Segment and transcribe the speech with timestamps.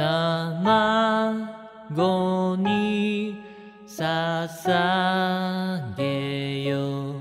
[0.00, 3.40] 卵に
[3.86, 7.14] 捧げよ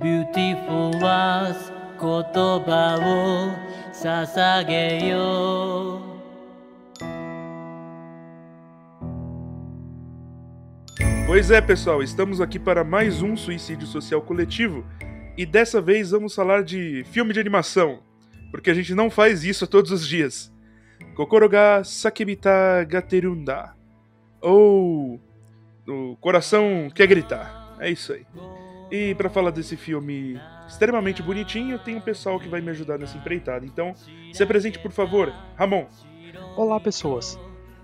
[0.00, 1.70] Beautiful was
[2.00, 2.24] 言
[2.64, 3.52] 葉を
[3.92, 6.12] 捧げよう
[11.26, 14.86] Pois é, pessoal, estamos aqui para mais um suicídio social coletivo
[15.36, 17.98] e dessa vez vamos falar de filme de animação,
[18.50, 20.50] porque a gente não faz isso todos os dias.
[21.15, 23.75] Kokoro ga Sakibita Gaterunda
[24.41, 25.19] ou
[25.87, 27.75] O Coração Quer Gritar.
[27.79, 28.25] É isso aí.
[28.91, 33.17] E para falar desse filme extremamente bonitinho, tem um pessoal que vai me ajudar nessa
[33.17, 33.65] empreitada.
[33.65, 33.93] Então,
[34.31, 35.33] se apresente, por favor.
[35.55, 35.87] Ramon.
[36.55, 37.39] Olá, pessoas.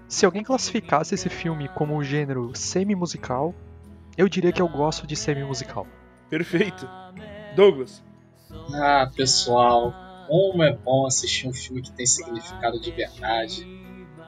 [0.07, 3.53] Se alguém classificasse esse filme como um gênero semi-musical,
[4.17, 5.87] eu diria que eu gosto de semi-musical.
[6.29, 6.87] Perfeito.
[7.55, 8.03] Douglas.
[8.75, 9.93] Ah, pessoal,
[10.27, 13.67] como é bom assistir um filme que tem significado de verdade.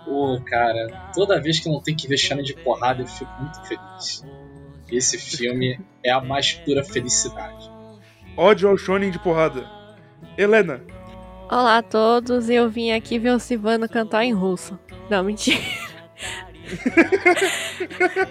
[0.04, 3.62] Pô, cara, toda vez que não tem que ver Shana de porrada, eu fico muito
[3.68, 4.24] feliz.
[4.92, 7.72] Esse filme é a mais pura felicidade.
[8.38, 9.68] Ódio ao shonen de porrada.
[10.38, 10.82] Helena.
[11.50, 14.78] Olá a todos, eu vim aqui ver o Silvano cantar em russo.
[15.10, 15.60] Não, mentira.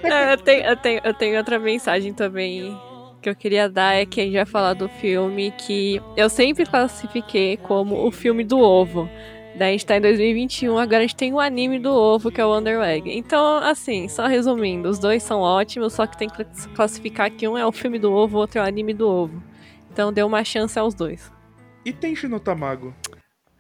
[0.02, 2.77] É, eu, tenho, eu, tenho, eu tenho outra mensagem também
[3.25, 6.67] que eu queria dar é que a gente vai falar do filme que eu sempre
[6.67, 9.08] classifiquei como o filme do ovo.
[9.56, 12.39] Daí a gente tá em 2021, agora a gente tem o anime do ovo, que
[12.39, 13.11] é o Wonder Egg.
[13.11, 17.56] Então, assim, só resumindo, os dois são ótimos, só que tem que classificar que um
[17.56, 19.42] é o filme do ovo, o outro é o anime do ovo.
[19.91, 21.33] Então deu uma chance aos dois.
[21.83, 22.95] E tem Shinotamago?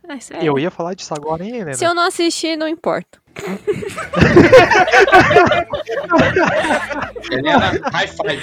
[0.06, 0.46] Ah, sério.
[0.46, 1.74] Eu ia falar disso agora, hein, Helena?
[1.74, 3.23] Se eu não assistir, não importa.
[7.30, 8.40] Helena, high five.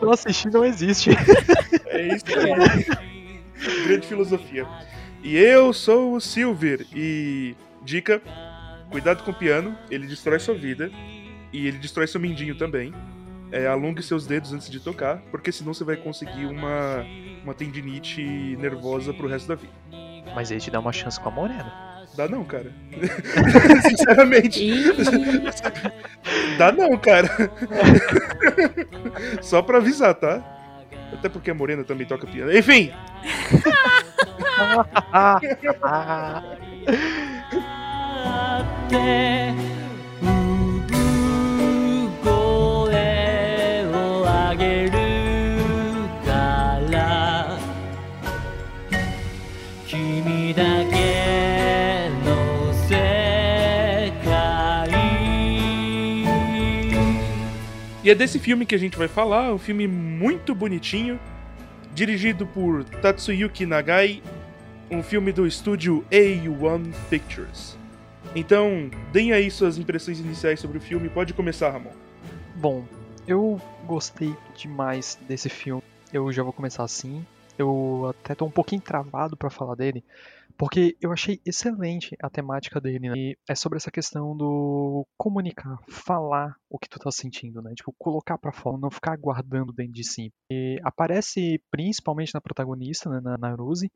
[0.00, 1.10] Não assistir não existe.
[1.86, 2.86] É isso aí.
[3.86, 4.66] Grande filosofia.
[5.22, 6.86] E eu sou o Silver.
[6.94, 8.20] E dica:
[8.90, 10.90] cuidado com o piano, ele destrói sua vida.
[11.52, 12.92] E ele destrói seu mindinho também.
[13.52, 17.04] É, alongue seus dedos antes de tocar, porque senão você vai conseguir uma,
[17.44, 18.22] uma tendinite
[18.58, 20.01] nervosa pro resto da vida.
[20.34, 21.72] Mas ele te dá uma chance com a Morena.
[22.16, 22.70] Dá não, cara.
[23.88, 24.74] Sinceramente.
[26.58, 27.28] Dá não, cara.
[29.40, 30.42] Só pra avisar, tá?
[31.12, 32.56] Até porque a Morena também toca piano.
[32.56, 32.92] Enfim!
[35.14, 35.38] Ah,
[58.04, 61.20] E é desse filme que a gente vai falar, um filme muito bonitinho,
[61.94, 64.20] dirigido por Tatsuyuki Nagai,
[64.90, 67.78] um filme do estúdio A1 Pictures.
[68.34, 71.92] Então, deem aí suas impressões iniciais sobre o filme, pode começar, Ramon.
[72.56, 72.84] Bom,
[73.24, 75.84] eu gostei demais desse filme.
[76.12, 77.24] Eu já vou começar assim.
[77.56, 80.02] Eu até tô um pouquinho travado pra falar dele,
[80.56, 83.14] porque eu achei excelente a temática dele, né?
[83.16, 87.72] E é sobre essa questão do comunicar, falar o que tu tá sentindo, né?
[87.74, 90.32] Tipo, colocar pra fora, não ficar guardando dentro de si.
[90.50, 93.90] E aparece principalmente na protagonista, né, na Naruzi,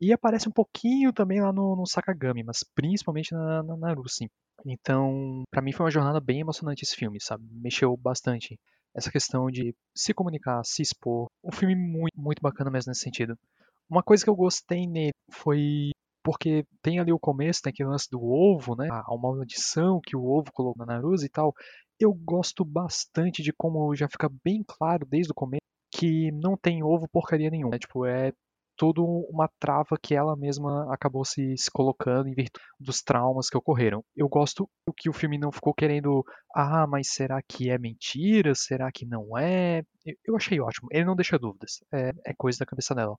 [0.00, 4.30] e aparece um pouquinho também lá no, no Sakagami, mas principalmente na, na Naruzi.
[4.66, 7.44] Então, pra mim foi uma jornada bem emocionante esse filme, sabe?
[7.50, 8.58] Mexeu bastante
[8.94, 11.28] essa questão de se comunicar, se expor.
[11.42, 13.38] Um filme muito, muito bacana mesmo nesse sentido.
[13.90, 15.90] Uma coisa que eu gostei nele foi
[16.22, 18.88] porque tem ali o começo, tem aquele lance do ovo, né?
[18.90, 21.54] A uma maldição que o ovo colocou na Naruto e tal.
[21.98, 26.82] Eu gosto bastante de como já fica bem claro desde o começo que não tem
[26.82, 27.72] ovo porcaria nenhuma.
[27.72, 27.78] Né?
[27.78, 28.32] Tipo, é
[28.78, 33.58] tudo uma trava que ela mesma acabou se, se colocando em virtude dos traumas que
[33.58, 34.04] ocorreram.
[34.16, 36.24] Eu gosto que o filme não ficou querendo,
[36.54, 38.54] ah, mas será que é mentira?
[38.54, 39.82] Será que não é?
[40.24, 40.88] Eu, achei ótimo.
[40.92, 41.80] Ele não deixa dúvidas.
[41.92, 43.16] É, é coisa da cabeça dela.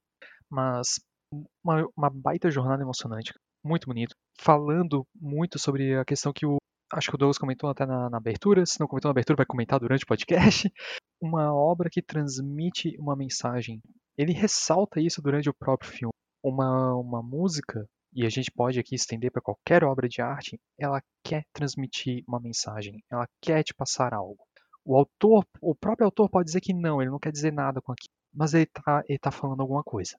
[0.50, 1.00] Mas
[1.64, 3.34] uma, uma baita jornada emocionante,
[3.64, 6.58] muito bonito, falando muito sobre a questão que o
[6.91, 9.46] acho que o Douglas comentou até na, na, abertura, se não comentou na abertura, vai
[9.46, 10.72] comentar durante o podcast.
[11.22, 13.82] Uma obra que transmite uma mensagem.
[14.19, 16.13] Ele ressalta isso durante o próprio filme.
[16.43, 21.01] Uma, uma música, e a gente pode aqui estender para qualquer obra de arte, ela
[21.23, 24.43] quer transmitir uma mensagem, ela quer te passar algo.
[24.83, 27.93] O autor, o próprio autor pode dizer que não, ele não quer dizer nada com
[27.93, 30.17] aquilo, mas ele está ele tá falando alguma coisa.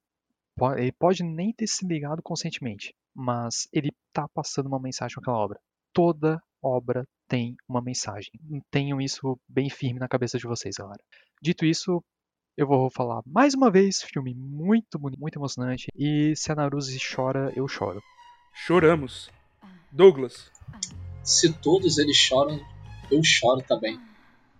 [0.78, 5.44] Ele pode nem ter se ligado conscientemente, mas ele está passando uma mensagem com aquela
[5.44, 5.60] obra.
[5.92, 8.30] Toda obra tem uma mensagem.
[8.70, 11.02] Tenham isso bem firme na cabeça de vocês, galera.
[11.42, 12.02] Dito isso,
[12.56, 15.86] eu vou falar mais uma vez, filme muito bonito, muito emocionante.
[15.96, 18.02] E se a Naruzi chora, eu choro.
[18.52, 19.30] choramos.
[19.90, 20.50] Douglas.
[21.22, 22.60] Se todos eles choram,
[23.10, 23.98] eu choro também.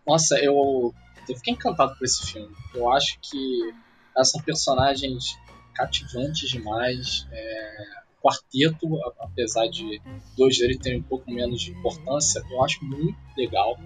[0.06, 0.94] Nossa, eu,
[1.28, 2.54] eu fiquei encantado por esse filme.
[2.74, 3.74] Eu acho que
[4.14, 5.38] elas são personagens
[5.74, 7.26] cativantes demais.
[7.30, 7.86] É,
[8.18, 8.88] o quarteto,
[9.20, 10.00] apesar de
[10.36, 13.78] dois deles terem um pouco menos de importância, eu acho muito legal.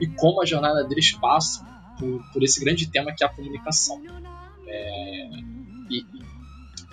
[0.00, 4.02] E como a jornada deles passa por, por esse grande tema que é a comunicação.
[4.66, 5.28] É,
[5.90, 6.04] e,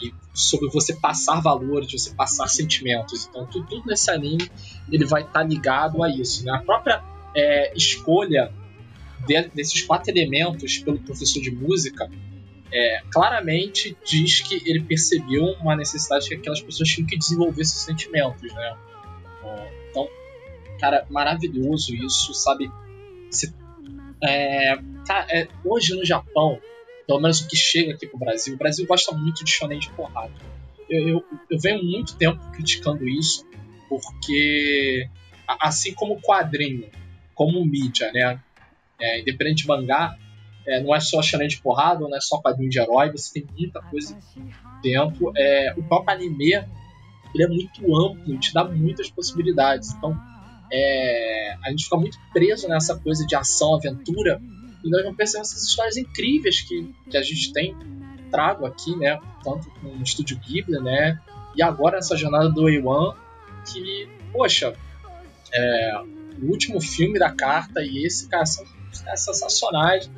[0.02, 3.28] e, sobre você passar valores, você passar sentimentos.
[3.28, 4.50] Então, tudo, tudo nesse anime
[4.92, 6.46] ele vai estar tá ligado a isso.
[6.46, 6.52] Né?
[6.52, 7.04] A própria
[7.36, 8.52] é, escolha
[9.26, 12.10] de, desses quatro elementos pelo professor de música
[12.72, 17.82] é, claramente diz que ele percebeu uma necessidade que aquelas pessoas tinham que desenvolver esses
[17.82, 18.76] sentimentos, né?
[19.92, 20.08] Então,
[20.80, 22.72] cara, maravilhoso isso, sabe?
[23.30, 23.54] Se,
[24.24, 26.60] é, cara, é, hoje no Japão,
[27.06, 29.90] pelo menos o que chega aqui pro Brasil, o Brasil gosta muito de shonen de
[29.92, 30.34] porrada.
[30.90, 33.46] Eu, eu, eu venho muito tempo criticando isso,
[33.90, 35.10] porque
[35.60, 36.90] assim como quadrinho,
[37.34, 38.40] como mídia, né?
[39.00, 40.18] É, independente de mangá,
[40.66, 43.48] é, não é só shonen de porrada, não é só quadrinho de herói, você tem
[43.58, 44.18] muita coisa
[44.82, 45.34] dentro.
[45.36, 46.54] É, o próprio anime
[47.34, 49.92] ele é muito amplo, te dá muitas possibilidades.
[49.94, 50.18] Então,
[50.76, 54.42] é, a gente fica muito preso nessa coisa de ação, aventura,
[54.84, 57.78] e nós não percebemos essas histórias incríveis que, que a gente tem
[58.32, 59.20] trago aqui, né?
[59.44, 61.22] Tanto com o Estúdio Ghibli, né?
[61.56, 63.16] E agora essa jornada do A1,
[63.72, 64.74] que, poxa,
[65.54, 66.02] é,
[66.42, 68.66] o último filme da carta e esse, cara, são,
[69.06, 70.10] é sensacionais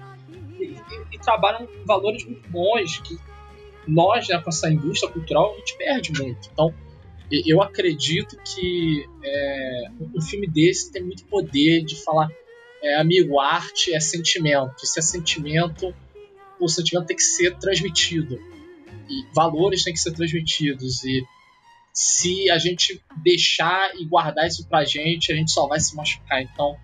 [0.59, 3.17] e, trabalham valores muito bons que
[3.87, 6.49] nós, né, com essa indústria cultural, a gente perde muito.
[6.53, 6.73] Então,
[7.31, 9.83] eu acredito que é,
[10.15, 12.29] um filme desse tem muito poder de falar,
[12.81, 14.85] é, amigo, arte é sentimento.
[14.85, 15.93] Se é sentimento,
[16.59, 18.39] o sentimento tem que ser transmitido.
[19.09, 21.03] E valores têm que ser transmitidos.
[21.03, 21.23] E
[21.93, 26.41] se a gente deixar e guardar isso pra gente, a gente só vai se machucar.
[26.41, 26.77] Então,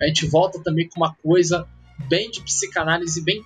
[0.00, 1.66] a gente volta também com uma coisa
[2.08, 3.42] bem de psicanálise, bem,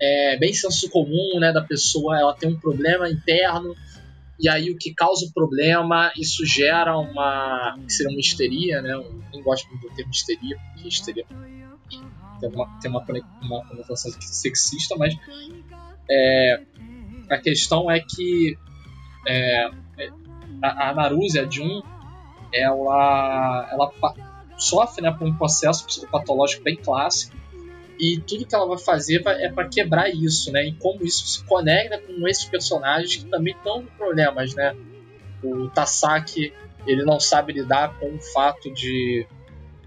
[0.00, 3.76] é, bem senso comum, né, da pessoa, ela tem um problema interno,
[4.38, 8.92] e aí o que causa o problema, isso gera uma, que seria uma histeria, né,
[8.92, 11.26] eu nem gosto muito do termo histeria, porque histeria
[12.40, 13.04] tem uma, tem uma,
[13.42, 15.14] uma conotação sexista, mas
[16.10, 16.62] é,
[17.30, 18.58] a questão é que
[19.26, 20.10] é, é
[20.62, 21.82] a, a Naruse, a Jun,
[22.52, 23.92] ela, ela
[24.56, 27.36] sofre né, por um processo psicopatológico bem clássico,
[28.02, 30.66] e tudo que ela vai fazer é para quebrar isso, né?
[30.66, 34.74] E como isso se conecta com esses personagens que também estão com problemas, né?
[35.40, 36.52] O Tasaki,
[36.84, 39.24] ele não sabe lidar com o fato de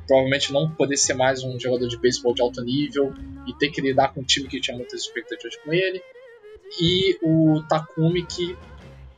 [0.08, 3.14] provavelmente não poder ser mais um jogador de beisebol de alto nível
[3.46, 6.02] e ter que lidar com um time que tinha muitas expectativas com ele.
[6.80, 8.56] E o Takumi que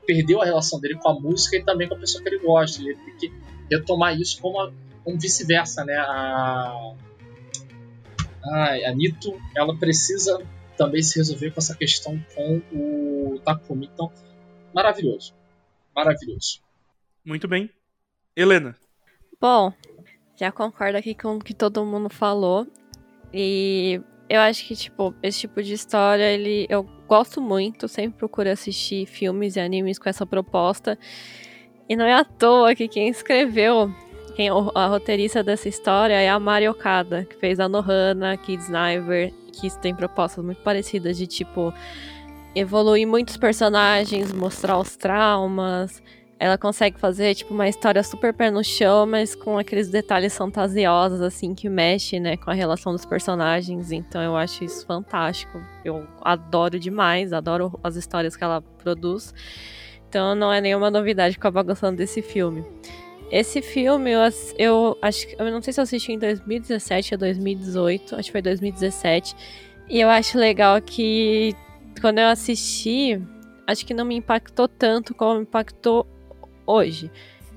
[0.07, 2.81] perdeu a relação dele com a música e também com a pessoa que ele gosta.
[2.81, 3.33] Ele tem que
[3.69, 4.73] retomar isso como,
[5.03, 5.97] como vice-versa, né?
[5.97, 6.95] A,
[8.51, 10.41] a, a Nito, ela precisa
[10.77, 13.89] também se resolver com essa questão com o Takumi.
[13.93, 14.11] Então,
[14.73, 15.33] maravilhoso.
[15.95, 16.61] Maravilhoso.
[17.25, 17.69] Muito bem.
[18.35, 18.75] Helena.
[19.41, 19.73] Bom,
[20.35, 22.67] já concordo aqui com o que todo mundo falou.
[23.33, 23.99] E
[24.29, 29.05] eu acho que, tipo, esse tipo de história, ele, eu gosto muito, sempre procuro assistir
[29.05, 30.97] filmes e animes com essa proposta.
[31.89, 33.91] E não é à toa que quem escreveu
[34.37, 39.33] quem, a roteirista dessa história é a Mari Okada, que fez a Nohana, Kid Sniper,
[39.51, 41.73] que tem propostas muito parecidas de tipo
[42.53, 46.03] evoluir muitos personagens, mostrar os traumas.
[46.37, 51.19] Ela consegue fazer tipo uma história super pé no chão, mas com aqueles detalhes fantasiosos
[51.19, 53.91] assim que mexe, né, com a relação dos personagens.
[53.91, 55.59] Então eu acho isso fantástico.
[55.83, 59.33] Eu adoro demais, adoro as histórias que ela produz.
[60.07, 62.63] Então não é nenhuma novidade ficar bagunçando desse filme.
[63.29, 64.21] Esse filme, eu,
[64.57, 68.41] eu acho eu não sei se eu assisti em 2017 ou 2018, acho que foi
[68.41, 69.35] 2017.
[69.89, 71.53] E eu acho legal que
[71.99, 73.21] quando eu assisti,
[73.65, 76.07] acho que não me impactou tanto como impactou
[76.65, 77.11] hoje.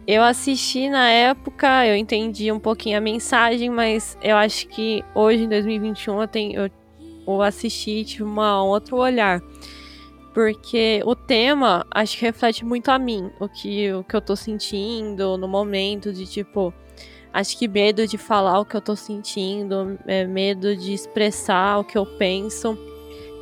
[0.06, 5.44] Eu assisti na época, eu entendi um pouquinho a mensagem, mas eu acho que hoje,
[5.44, 6.70] em 2021, eu, tenho, eu,
[7.26, 9.40] eu assisti tive uma, um outro olhar.
[10.32, 14.36] Porque o tema acho que reflete muito a mim, o que, o que eu tô
[14.36, 16.72] sentindo no momento de tipo.
[17.32, 21.84] Acho que medo de falar o que eu tô sentindo, é, medo de expressar o
[21.84, 22.76] que eu penso.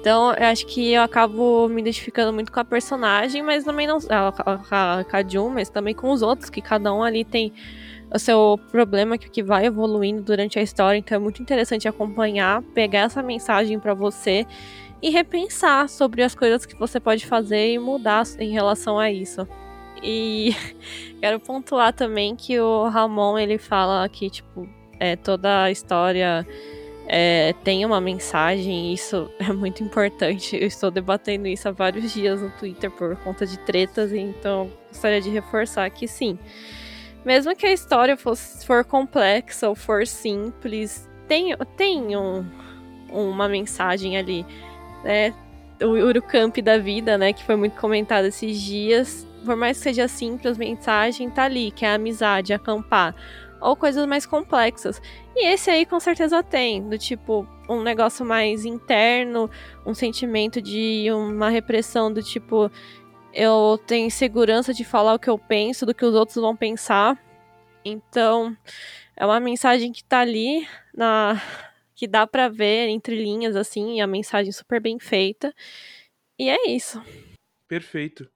[0.00, 3.98] Então, eu acho que eu acabo me identificando muito com a personagem, mas também não.
[4.10, 4.32] A,
[4.70, 7.52] a, a Jun, mas também com os outros, que cada um ali tem
[8.14, 10.98] o seu problema que, que vai evoluindo durante a história.
[10.98, 14.46] Então, é muito interessante acompanhar, pegar essa mensagem para você
[15.00, 19.46] e repensar sobre as coisas que você pode fazer e mudar em relação a isso.
[20.02, 20.54] E
[21.20, 26.46] quero pontuar também que o Ramon ele fala que tipo é, toda a história
[27.10, 30.56] é, tem uma mensagem, e isso é muito importante.
[30.56, 35.20] Eu estou debatendo isso há vários dias no Twitter por conta de tretas, então gostaria
[35.20, 36.38] de reforçar que sim.
[37.24, 42.44] Mesmo que a história fosse, for complexa ou for simples, tem, tem um,
[43.10, 44.46] uma mensagem ali.
[45.04, 45.34] Né?
[45.80, 50.08] O Urucamp da vida, né, que foi muito comentado esses dias, por mais que seja
[50.08, 53.14] simples, mensagem tá ali, que é a amizade, acampar
[53.60, 55.00] ou coisas mais complexas.
[55.34, 59.50] E esse aí com certeza tem, do tipo um negócio mais interno,
[59.84, 62.70] um sentimento de uma repressão do tipo
[63.32, 67.16] eu tenho segurança de falar o que eu penso, do que os outros vão pensar.
[67.84, 68.56] Então,
[69.16, 71.40] é uma mensagem que tá ali na
[71.98, 75.52] que dá para ver entre linhas assim, a mensagem super bem feita.
[76.38, 77.02] E é isso.
[77.66, 78.30] Perfeito.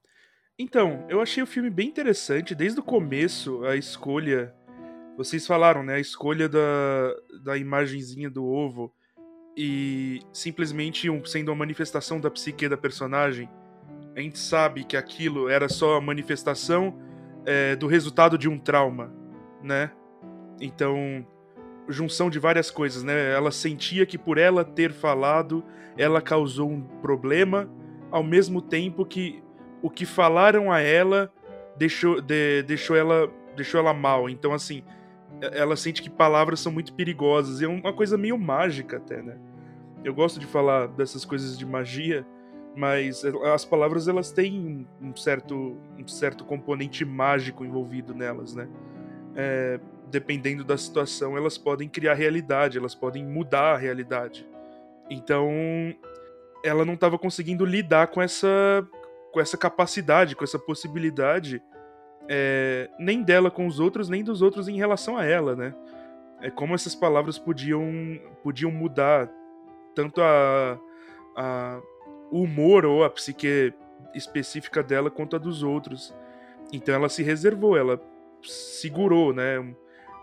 [0.58, 4.52] Então, eu achei o filme bem interessante desde o começo, a escolha
[5.16, 5.94] vocês falaram, né?
[5.94, 7.14] A escolha da,
[7.44, 8.92] da imagenzinha do ovo
[9.56, 13.48] e simplesmente um, sendo uma manifestação da psique da personagem.
[14.16, 16.98] A gente sabe que aquilo era só a manifestação
[17.46, 19.14] é, do resultado de um trauma,
[19.62, 19.92] né?
[20.60, 21.24] Então,
[21.88, 23.32] junção de várias coisas, né?
[23.32, 25.64] Ela sentia que por ela ter falado,
[25.96, 27.68] ela causou um problema,
[28.10, 29.42] ao mesmo tempo que
[29.82, 31.32] o que falaram a ela
[31.76, 34.28] deixou, de, deixou ela deixou ela mal.
[34.28, 34.82] Então, assim,
[35.40, 37.60] ela sente que palavras são muito perigosas.
[37.60, 39.36] E é uma coisa meio mágica até, né?
[40.04, 42.26] Eu gosto de falar dessas coisas de magia,
[42.74, 48.68] mas as palavras elas têm um certo, um certo componente mágico envolvido nelas, né?
[49.36, 49.80] É,
[50.12, 54.46] dependendo da situação, elas podem criar realidade, elas podem mudar a realidade.
[55.10, 55.50] Então,
[56.62, 58.86] ela não estava conseguindo lidar com essa,
[59.32, 61.62] com essa capacidade, com essa possibilidade
[62.28, 65.74] é, nem dela com os outros, nem dos outros em relação a ela, né?
[66.40, 67.90] É como essas palavras podiam,
[68.42, 69.30] podiam mudar
[69.94, 70.78] tanto a,
[71.36, 71.80] a,
[72.30, 73.72] o humor ou a psique
[74.14, 76.14] específica dela quanto a dos outros.
[76.72, 78.00] Então ela se reservou, ela
[78.42, 79.74] segurou, né?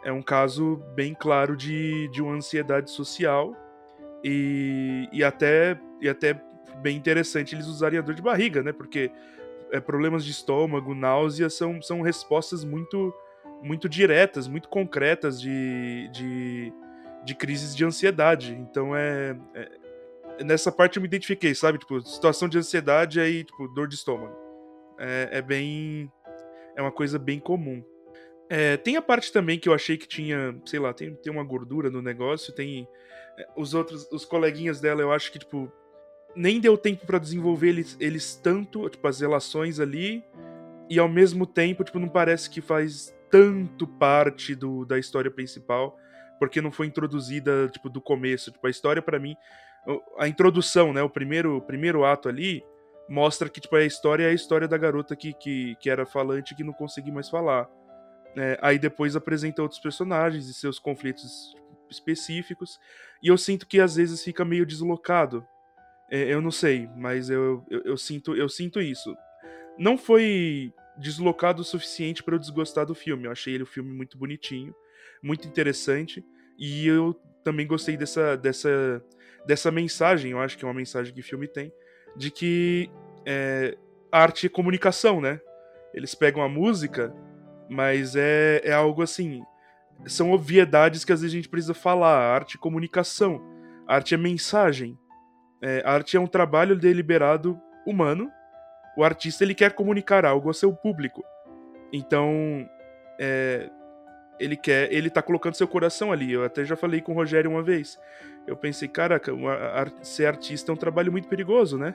[0.03, 3.55] É um caso bem claro de, de uma ansiedade social
[4.23, 6.41] e, e, até, e até
[6.81, 8.71] bem interessante eles usarem a dor de barriga, né?
[8.71, 9.11] Porque
[9.71, 13.13] é, problemas de estômago, náusea, são, são respostas muito,
[13.61, 16.73] muito diretas, muito concretas de, de,
[17.25, 18.53] de crises de ansiedade.
[18.53, 19.69] Então é, é,
[20.43, 21.77] Nessa parte eu me identifiquei, sabe?
[21.79, 24.33] Tipo, situação de ansiedade aí, tipo, dor de estômago.
[24.97, 26.11] É, é bem.
[26.75, 27.83] É uma coisa bem comum.
[28.49, 31.43] É, tem a parte também que eu achei que tinha, sei lá, tem, tem uma
[31.43, 32.87] gordura no negócio, tem.
[33.37, 35.71] É, os outros, os coleguinhas dela, eu acho que, tipo,
[36.35, 40.23] nem deu tempo para desenvolver eles, eles tanto, tipo, as relações ali,
[40.89, 45.95] e ao mesmo tempo, tipo, não parece que faz tanto parte do, da história principal,
[46.39, 48.51] porque não foi introduzida, tipo, do começo.
[48.51, 49.35] Tipo, a história para mim,
[50.17, 52.63] a introdução, né, o primeiro, o primeiro ato ali,
[53.07, 56.55] mostra que, tipo, a história é a história da garota que, que, que era falante
[56.55, 57.69] que não conseguia mais falar.
[58.35, 61.55] É, aí depois apresenta outros personagens e seus conflitos
[61.89, 62.79] específicos,
[63.21, 65.43] e eu sinto que às vezes fica meio deslocado
[66.11, 69.15] é, eu não sei, mas eu, eu, eu, sinto, eu sinto isso.
[69.77, 73.25] Não foi deslocado o suficiente para eu desgostar do filme.
[73.25, 74.73] Eu achei ele um filme muito bonitinho,
[75.21, 76.25] muito interessante.
[76.57, 79.03] E eu também gostei dessa, dessa,
[79.45, 81.71] dessa mensagem, eu acho que é uma mensagem que o filme tem,
[82.17, 82.89] de que
[83.25, 83.77] é,
[84.11, 85.39] arte é comunicação, né?
[85.93, 87.15] Eles pegam a música,
[87.69, 89.43] mas é, é algo assim.
[90.05, 92.33] São obviedades que às vezes a gente precisa falar.
[92.33, 93.41] arte é comunicação.
[93.87, 94.97] arte é mensagem.
[95.61, 98.31] É, a arte é um trabalho deliberado humano.
[98.97, 101.23] O artista ele quer comunicar algo ao seu público.
[101.91, 102.67] Então,
[103.19, 103.69] é,
[104.39, 106.31] ele quer, ele tá colocando seu coração ali.
[106.31, 107.99] Eu até já falei com o Rogério uma vez.
[108.47, 109.57] Eu pensei, caraca, uma,
[110.01, 111.93] ser artista é um trabalho muito perigoso, né?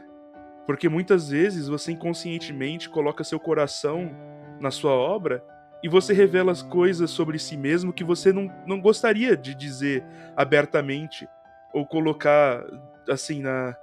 [0.67, 4.15] Porque muitas vezes você inconscientemente coloca seu coração
[4.61, 5.43] na sua obra
[5.85, 10.03] e você revela as coisas sobre si mesmo que você não, não gostaria de dizer
[10.35, 11.29] abertamente
[11.75, 12.65] ou colocar
[13.07, 13.77] assim, na,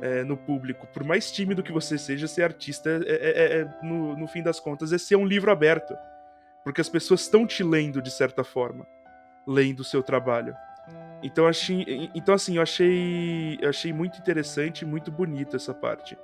[0.00, 0.86] é, no público.
[0.94, 4.40] Por mais tímido que você seja, ser artista, é, é, é, é no, no fim
[4.40, 5.96] das contas, é ser um livro aberto.
[6.62, 8.86] Porque as pessoas estão te lendo de certa forma,
[9.44, 10.54] lendo o seu trabalho.
[11.24, 16.16] Então, achei, então assim, eu achei, achei muito interessante e muito bonito essa parte.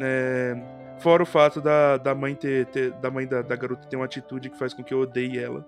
[0.00, 0.56] É,
[0.98, 4.04] fora o fato da, da mãe ter, ter da mãe da, da, garota ter uma
[4.04, 5.64] atitude que faz com que eu odeie ela.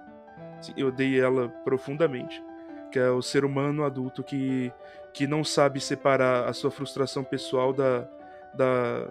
[0.77, 2.43] Eu odeie ela profundamente.
[2.91, 4.73] Que é o ser humano adulto que
[5.13, 8.09] que não sabe separar a sua frustração pessoal da,
[8.55, 9.09] da,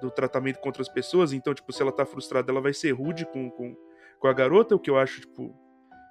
[0.00, 1.32] do tratamento contra as pessoas.
[1.32, 3.76] Então, tipo, se ela tá frustrada, ela vai ser rude com, com,
[4.20, 5.52] com a garota, o que eu acho, tipo,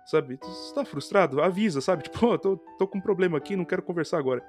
[0.06, 0.38] sabe?
[0.42, 1.42] Você tá frustrado?
[1.42, 2.04] Avisa, sabe?
[2.12, 4.44] Tipo, pô, tô, tô com um problema aqui, não quero conversar agora.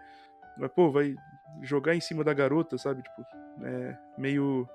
[0.57, 1.15] Mas, pô, vai
[1.63, 3.03] jogar em cima da garota, sabe?
[3.03, 3.23] Tipo,
[3.65, 4.69] é meio,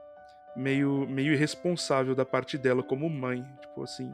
[0.55, 3.43] meio, meio irresponsável da parte dela como mãe.
[3.61, 4.13] Tipo, assim,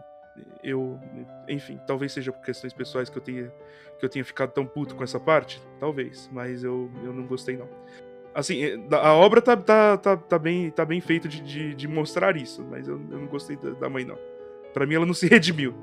[0.63, 0.99] eu,
[1.47, 3.51] enfim, talvez seja por questões pessoais que eu tenha,
[3.97, 7.57] que eu tenha ficado tão puto com essa parte, talvez, mas eu, eu não gostei
[7.57, 7.67] não.
[8.33, 12.37] Assim, a obra tá, tá, tá, tá bem, tá bem feita de, de, de, mostrar
[12.37, 14.17] isso, mas eu, eu não gostei da, da mãe não.
[14.73, 15.73] Pra mim ela não se redimiu.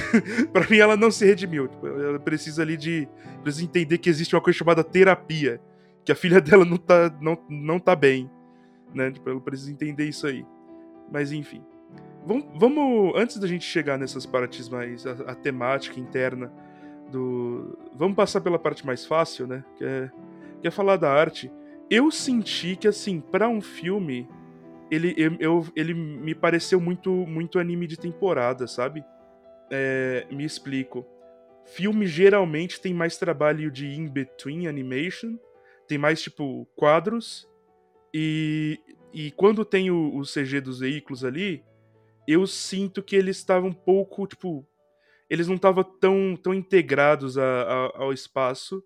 [0.52, 1.66] pra mim ela não se redimiu.
[1.66, 3.08] Tipo, ela precisa ali de.
[3.42, 5.58] Precisa entender que existe uma coisa chamada terapia.
[6.04, 8.30] Que a filha dela não tá, não, não tá bem.
[8.94, 9.10] Né?
[9.10, 10.46] Tipo, ela precisa entender isso aí.
[11.10, 11.62] Mas enfim.
[12.26, 13.12] Vamos, vamos.
[13.16, 15.06] Antes da gente chegar nessas partes mais.
[15.06, 16.52] A, a, temática interna
[17.10, 17.78] do.
[17.94, 19.64] Vamos passar pela parte mais fácil, né?
[19.76, 20.10] Que é,
[20.60, 21.50] que é falar da arte.
[21.90, 24.26] Eu senti que, assim, para um filme
[24.90, 29.04] ele, eu, ele me pareceu muito, muito anime de temporada, sabe?
[29.70, 31.06] É, me explico.
[31.64, 35.38] Filme geralmente tem mais trabalho de in-between animation,
[35.88, 37.48] tem mais, tipo, quadros,
[38.12, 38.78] e,
[39.14, 41.62] e quando tem o, o CG dos veículos ali,
[42.26, 44.66] eu sinto que eles estavam um pouco, tipo,
[45.30, 48.82] eles não estavam tão, tão integrados a, a, ao espaço,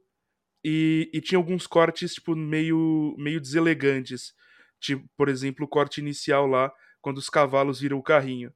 [0.64, 4.34] e, e tinha alguns cortes, tipo, meio, meio deselegantes
[4.80, 8.52] Tipo, por exemplo, o corte inicial lá, quando os cavalos viram o carrinho.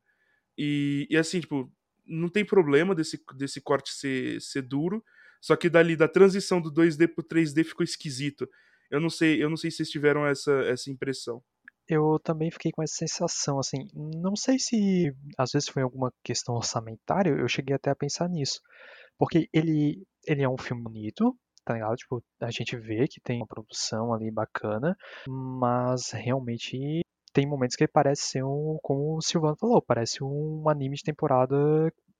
[0.56, 1.72] E, e assim, tipo,
[2.06, 5.04] não tem problema desse, desse corte ser, ser duro,
[5.40, 8.48] só que dali da transição do 2D pro 3D ficou esquisito.
[8.90, 11.42] Eu não sei, eu não sei se vocês tiveram essa, essa impressão.
[11.92, 16.54] Eu também fiquei com essa sensação, assim, não sei se às vezes foi alguma questão
[16.54, 18.60] orçamentária, eu cheguei até a pensar nisso.
[19.18, 21.94] Porque ele, ele é um filme bonito, tá ligado?
[21.96, 24.96] Tipo, a gente vê que tem uma produção ali bacana,
[25.28, 30.96] mas realmente tem momentos que parece ser um, como o Silvano falou, parece um anime
[30.96, 31.56] de temporada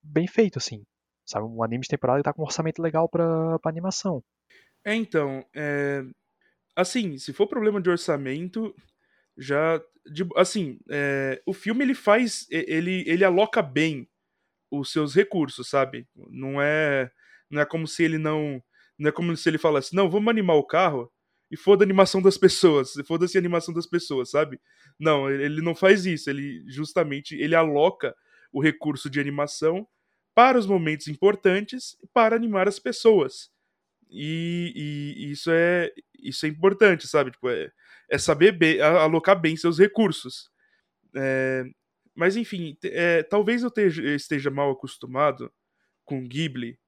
[0.03, 0.83] bem feito, assim.
[1.25, 4.23] Sabe, um anime de temporada que tá com um orçamento legal pra, pra animação.
[4.85, 6.03] É, então, é...
[6.77, 8.75] assim, se for problema de orçamento,
[9.43, 9.81] já.
[10.07, 11.43] De, assim, é...
[11.47, 12.47] o filme ele faz.
[12.51, 14.09] Ele, ele aloca bem
[14.71, 16.07] os seus recursos, sabe?
[16.15, 17.11] Não é.
[17.51, 18.63] Não é como se ele não
[19.03, 21.11] não é como se ele falasse, não, vamos animar o carro
[21.51, 24.61] e foda a animação das pessoas, foda-se a animação das pessoas, sabe?
[24.99, 28.15] Não, ele não faz isso, ele justamente ele aloca
[28.53, 29.87] o recurso de animação
[30.35, 33.51] para os momentos importantes para animar as pessoas.
[34.09, 34.73] E,
[35.17, 35.91] e, isso é
[36.23, 37.33] isso é importante, sabe?
[37.33, 37.71] Tipo, é,
[38.13, 40.51] é saber bem, alocar bem seus recursos.
[41.17, 41.65] É,
[42.15, 43.73] mas enfim, é, talvez eu
[44.15, 45.51] esteja mal acostumado
[46.05, 46.79] com Ghibli,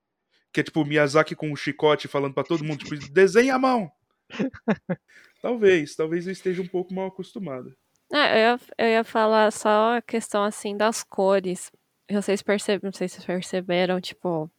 [0.53, 3.59] que é tipo o Miyazaki com um chicote falando para todo mundo, tipo, desenha a
[3.59, 3.91] mão.
[5.41, 7.75] talvez, talvez eu esteja um pouco mal acostumado.
[8.13, 11.73] É, eu, ia, eu ia falar só a questão assim das cores.
[12.11, 14.51] Vocês percebem, não sei se vocês perceberam, tipo,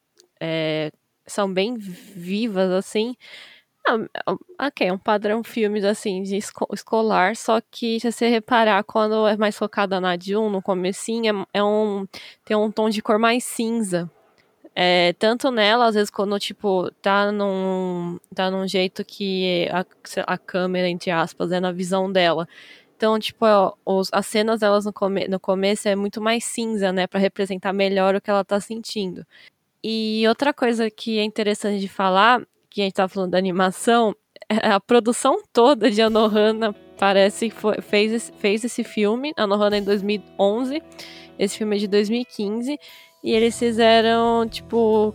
[0.42, 0.92] é,
[1.28, 3.16] são bem vivas assim.
[3.88, 8.84] Ah, ok, é um padrão filmes assim de esco escolar, só que se você reparar
[8.84, 12.08] quando é mais focada na Jun, no comecinho, é, é um
[12.44, 14.10] tem um tom de cor mais cinza.
[14.76, 19.86] É, tanto nela, às vezes, quando, tipo, tá num, tá num jeito que a,
[20.34, 22.48] a câmera, entre aspas, é na visão dela.
[22.98, 23.46] Então, tipo,
[23.86, 27.08] os, as cenas delas no, come, no começo é muito mais cinza, né?
[27.08, 29.26] para representar melhor o que ela tá sentindo.
[29.84, 32.42] E outra coisa que é interessante de falar,
[32.76, 34.14] que a gente tá falando da animação,
[34.50, 39.84] é a produção toda de Anohana parece que foi, fez, fez esse filme, Anohana em
[39.84, 40.84] 2011,
[41.40, 42.78] esse filme é de 2015,
[43.24, 45.14] e eles fizeram, tipo,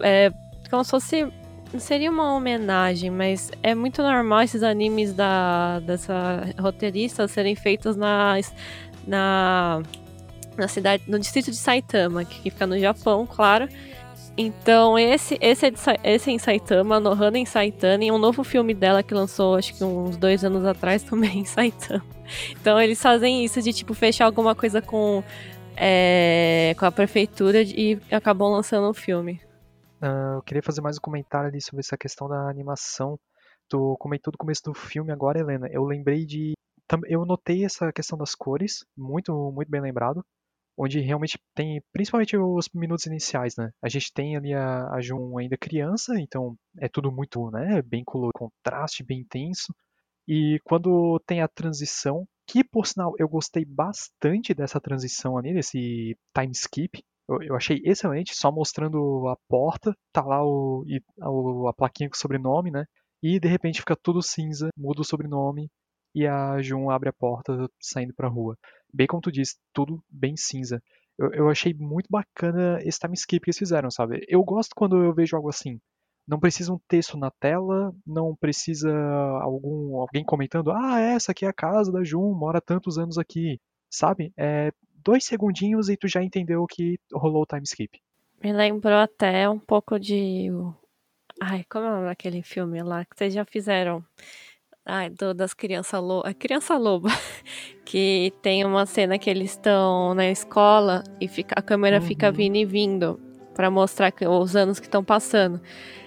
[0.00, 0.32] é,
[0.68, 1.32] como se fosse.
[1.72, 7.94] Não seria uma homenagem, mas é muito normal esses animes da, dessa roteirista serem feitos
[7.94, 8.40] na,
[9.06, 9.82] na,
[10.56, 13.68] na cidade, no distrito de Saitama, que fica no Japão, claro.
[14.40, 18.44] Então, esse, esse, é, de, esse é em Saitama, Nohana em Saitama, e um novo
[18.44, 22.04] filme dela que lançou, acho que uns dois anos atrás, também em Saitama.
[22.52, 25.24] Então, eles fazem isso de, tipo, fechar alguma coisa com
[25.76, 29.40] é, com a prefeitura e acabou lançando o um filme.
[30.00, 33.18] Uh, eu queria fazer mais um comentário ali sobre essa questão da animação.
[33.68, 35.68] Tu comentou do começo do filme agora, Helena.
[35.70, 36.54] Eu lembrei de.
[37.06, 40.24] Eu notei essa questão das cores, muito, muito bem lembrado.
[40.78, 43.70] Onde realmente tem, principalmente os minutos iniciais, né?
[43.82, 47.82] A gente tem ali a, a Jun ainda criança, então é tudo muito, né?
[47.82, 49.74] Bem colorido, contraste bem intenso.
[50.28, 56.16] E quando tem a transição, que por sinal eu gostei bastante dessa transição ali, desse
[56.34, 57.02] time skip.
[57.28, 60.84] Eu, achei excelente, só mostrando a porta, tá lá o,
[61.20, 62.84] a, a plaquinha com o sobrenome, né?
[63.22, 65.68] E de repente fica tudo cinza, muda o sobrenome
[66.14, 68.56] e a Jun abre a porta saindo pra rua.
[68.92, 70.82] Bem como tu disse, tudo bem cinza.
[71.18, 74.24] Eu, eu achei muito bacana esse time skip que eles fizeram, sabe?
[74.28, 75.80] Eu gosto quando eu vejo algo assim.
[76.26, 78.92] Não precisa um texto na tela, não precisa
[79.40, 83.58] algum alguém comentando, ah, essa aqui é a casa da Jun, mora tantos anos aqui,
[83.90, 84.32] sabe?
[84.36, 84.70] É
[85.02, 87.98] dois segundinhos e tu já entendeu que rolou o time skip.
[88.42, 90.48] Me lembrou até um pouco de.
[91.40, 94.04] Ai, como é daquele filme lá que vocês já fizeram?
[94.90, 96.34] Ai, do, das crianças lobas.
[96.38, 97.10] Criança loba.
[97.84, 102.32] Que tem uma cena que eles estão na escola e fica, a câmera fica Uhum.
[102.34, 103.18] vindo e vindo
[103.54, 105.58] pra mostrar que- os anos que estão passando.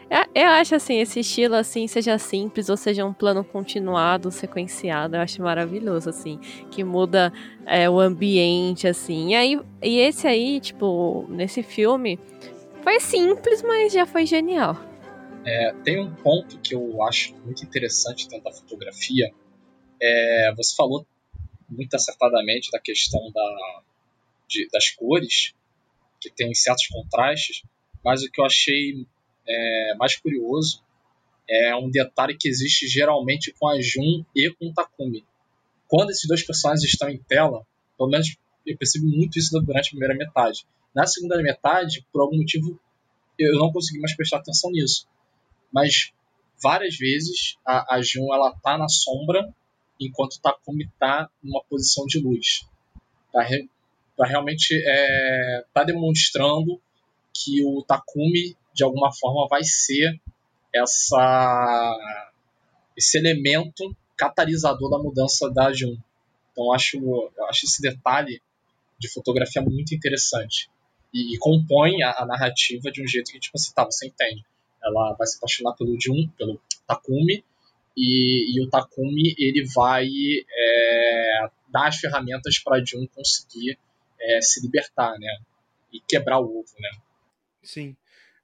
[0.08, 5.15] Eu, eu acho assim, esse estilo assim, seja simples ou seja um plano continuado, sequenciado,
[5.15, 6.38] eu acho maravilhoso, assim,
[6.70, 7.34] que muda
[7.65, 9.30] é, o ambiente, assim.
[9.30, 12.20] E, aí, e esse aí, tipo, nesse filme,
[12.84, 14.78] foi simples, mas já foi genial.
[15.45, 19.34] É, tem um ponto que eu acho muito interessante dentro da fotografia.
[19.99, 21.06] É, você falou
[21.67, 23.82] muito acertadamente da questão da,
[24.47, 25.54] de- das cores,
[26.19, 27.63] que tem certos contrastes,
[28.04, 29.08] mas o que eu achei
[29.47, 30.84] é, mais curioso
[31.49, 35.25] é um detalhe que existe geralmente com a Jun e com o Takumi.
[35.88, 37.65] Quando esses dois personagens estão em tela,
[37.97, 40.65] pelo menos eu percebi muito isso durante a primeira metade.
[40.93, 42.80] Na segunda metade, por algum motivo,
[43.39, 45.08] eu não consegui mais prestar atenção nisso
[45.71, 46.12] mas
[46.62, 49.53] várias vezes a, a Jun ela tá na sombra
[49.99, 52.65] enquanto Takumi tá numa posição de luz.
[53.31, 53.69] Para re,
[54.15, 56.79] pra realmente é, tá demonstrando
[57.34, 60.19] que o Takumi de alguma forma vai ser
[60.73, 61.97] essa
[62.95, 65.97] esse elemento catalisador da mudança da Jun.
[66.51, 68.41] Então acho acho esse detalhe
[68.99, 70.69] de fotografia muito interessante.
[71.13, 74.45] E, e compõe a, a narrativa de um jeito que tipo assim tá você entende
[74.84, 77.44] ela vai se apaixonar pelo Jun, pelo Takumi,
[77.96, 83.78] e, e o Takumi ele vai é, dar as ferramentas para Jun conseguir
[84.20, 85.38] é, se libertar, né?
[85.91, 86.89] E quebrar o ovo, né?
[87.63, 87.96] Sim.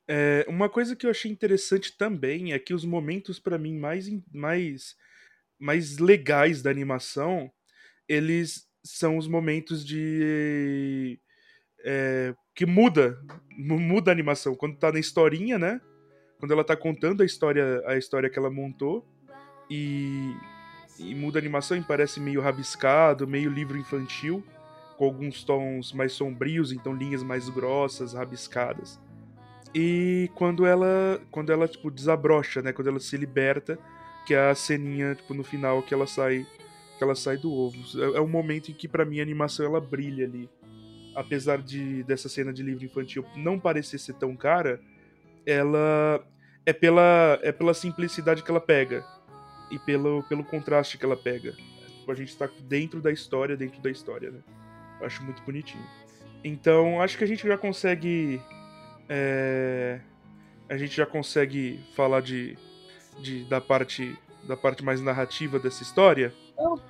[0.08, 4.10] É, uma coisa que eu achei interessante também é que os momentos pra mim mais,
[4.34, 4.95] mais,
[5.60, 7.52] mais legais da animação,
[8.08, 11.19] eles são os momentos de
[11.84, 13.17] é, que muda,
[13.52, 14.56] mu- muda a animação.
[14.56, 15.82] Quando tá na historinha, né?
[16.39, 19.06] Quando ela tá contando a história, a história que ela montou
[19.69, 20.36] e,
[21.00, 24.43] e muda a animação e parece meio rabiscado, meio livro infantil,
[24.97, 29.00] com alguns tons mais sombrios, então linhas mais grossas, rabiscadas.
[29.73, 33.78] E quando ela, quando ela tipo desabrocha, né, quando ela se liberta,
[34.26, 36.45] que é a ceninha tipo no final que ela sai,
[36.97, 37.78] que ela sai do ovo.
[37.95, 40.50] É, é um momento em que pra mim a animação ela brilha ali.
[41.15, 44.80] Apesar de dessa cena de livro infantil não parecer ser tão cara,
[45.47, 46.21] ela
[46.65, 49.05] é pela é pela simplicidade que ela pega
[49.71, 51.53] e pelo pelo contraste que ela pega.
[51.53, 54.39] Tipo, a gente tá dentro da história, dentro da história, né?
[54.99, 55.83] Eu acho muito bonitinho.
[56.43, 58.41] Então, acho que a gente já consegue
[59.07, 60.01] é,
[60.69, 62.57] a gente já consegue falar de,
[63.19, 66.33] de da parte da parte mais narrativa dessa história.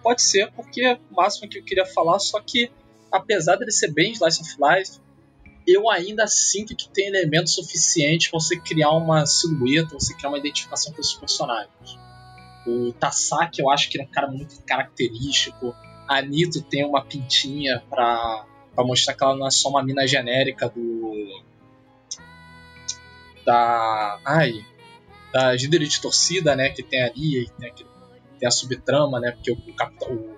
[0.01, 2.71] Pode ser, porque o máximo que eu queria falar, só que
[3.11, 4.99] apesar dele ser bem Slice of Life,
[5.67, 10.37] eu ainda sinto que tem elementos suficientes para você criar uma silhueta, você criar uma
[10.37, 11.99] identificação com esses personagens.
[12.65, 15.75] O Tasaki eu acho que ele é um cara muito característico.
[16.07, 18.45] A Nito tem uma pintinha pra
[18.77, 21.43] mostrar que ela não é só uma mina genérica do.
[23.45, 24.19] Da.
[24.25, 24.65] Ai.
[25.33, 26.69] Da líder de torcida, né?
[26.69, 27.89] Que tem ali, tem, aquele,
[28.39, 29.31] tem a subtrama, né?
[29.31, 29.57] Porque o,
[30.09, 30.37] o,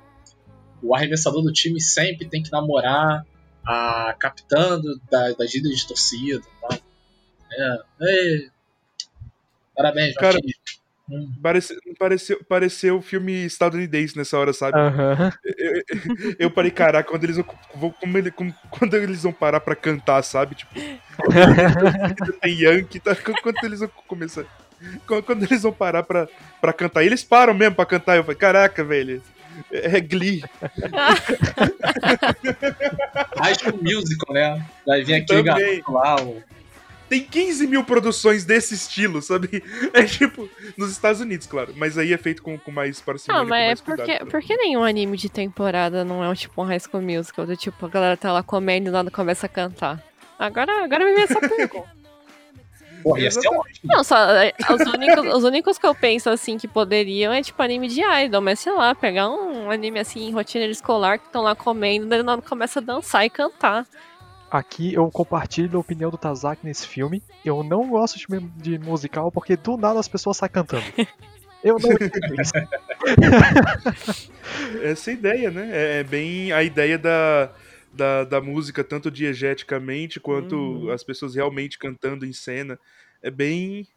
[0.81, 3.23] o arremessador do time sempre tem que namorar
[3.69, 6.41] a capitã do, da, das líderes de torcida.
[6.67, 6.79] Tá?
[7.51, 8.47] É, é.
[9.75, 10.37] Parabéns, Cara.
[11.11, 11.31] Hum.
[11.41, 14.77] Parece, pareceu, pareceu filme estadunidense nessa hora, sabe?
[14.77, 15.31] Aham.
[15.57, 15.83] Eu,
[16.37, 17.45] eu parei, caraca, quando eles vão,
[17.99, 20.53] como ele- como- quando eles vão parar pra cantar, sabe?
[20.53, 20.71] Tipo,
[22.41, 23.15] tem Yankee, tá?
[23.15, 24.45] Quando eles vão começar.
[25.07, 26.27] Quando, quando eles vão parar pra,
[26.61, 28.17] pra cantar, e eles param mesmo pra cantar.
[28.17, 29.21] Eu falei, caraca, velho.
[29.71, 30.43] É é Glee.
[33.37, 34.65] High School Musical, né?
[34.85, 35.81] Vai vir aquele Também.
[35.81, 36.15] garoto lá,
[37.07, 39.63] Tem 15 mil produções desse estilo, sabe?
[39.93, 41.73] É tipo, nos Estados Unidos, claro.
[41.75, 44.55] Mas aí é feito com, com mais parcimônia, Ah, com mas é porque, por que
[44.55, 47.45] nenhum anime de temporada não é um tipo um High School Musical?
[47.45, 50.03] Do tipo, a galera tá lá comendo e nada começa a cantar.
[50.37, 51.98] Agora, agora me vem essa pergunta.
[53.01, 53.49] Porra, ia ser.
[53.83, 57.61] Não, só é, os únicos, os únicos que eu penso assim que poderiam é tipo
[57.61, 61.41] anime de idol, mas sei lá, pegar um anime assim em rotina escolar que estão
[61.41, 63.85] lá comendo, daí nada começa a dançar e cantar.
[64.51, 67.21] Aqui eu compartilho a opinião do Tazaki nesse filme.
[67.45, 68.25] Eu não gosto de,
[68.57, 70.85] de musical porque do nada as pessoas saem cantando.
[71.63, 71.89] Eu não.
[74.81, 75.69] Essa é ideia, né?
[75.73, 77.51] É, é bem a ideia da,
[77.93, 80.89] da, da música, tanto diegeticamente quanto Uhum.
[80.91, 82.79] as pessoas realmente cantando em cena.
[83.21, 83.87] É bem.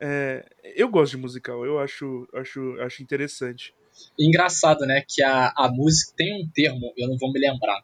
[0.00, 0.44] é,
[0.76, 3.72] eu gosto de musical, eu acho, acho, acho interessante.
[4.18, 5.04] Engraçado, né?
[5.08, 7.80] Que a, a música tem um termo, eu não vou me lembrar.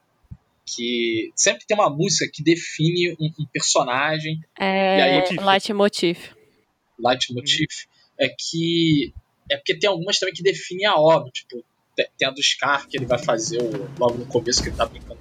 [0.67, 5.15] Que sempre tem uma música que define um, um personagem, É.
[5.17, 5.39] motif?
[5.43, 6.19] Leitmotiv.
[6.99, 7.69] leitmotiv,
[8.19, 9.13] é que.
[9.51, 11.31] É porque tem algumas também que definem a obra.
[11.33, 11.65] Tipo,
[12.17, 14.87] tem a do Scar, que ele vai fazer o- logo no começo, que ele tá
[14.87, 15.21] brincando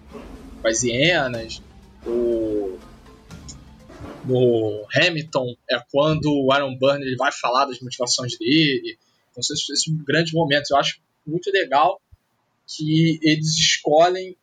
[0.61, 1.61] com as hienas.
[2.05, 2.77] O.
[4.23, 8.97] No Hamilton é quando o Aaron Burner ele vai falar das motivações dele.
[9.31, 10.69] Então, esses, esses grandes momentos.
[10.69, 12.01] Eu acho muito legal
[12.67, 14.35] que eles escolhem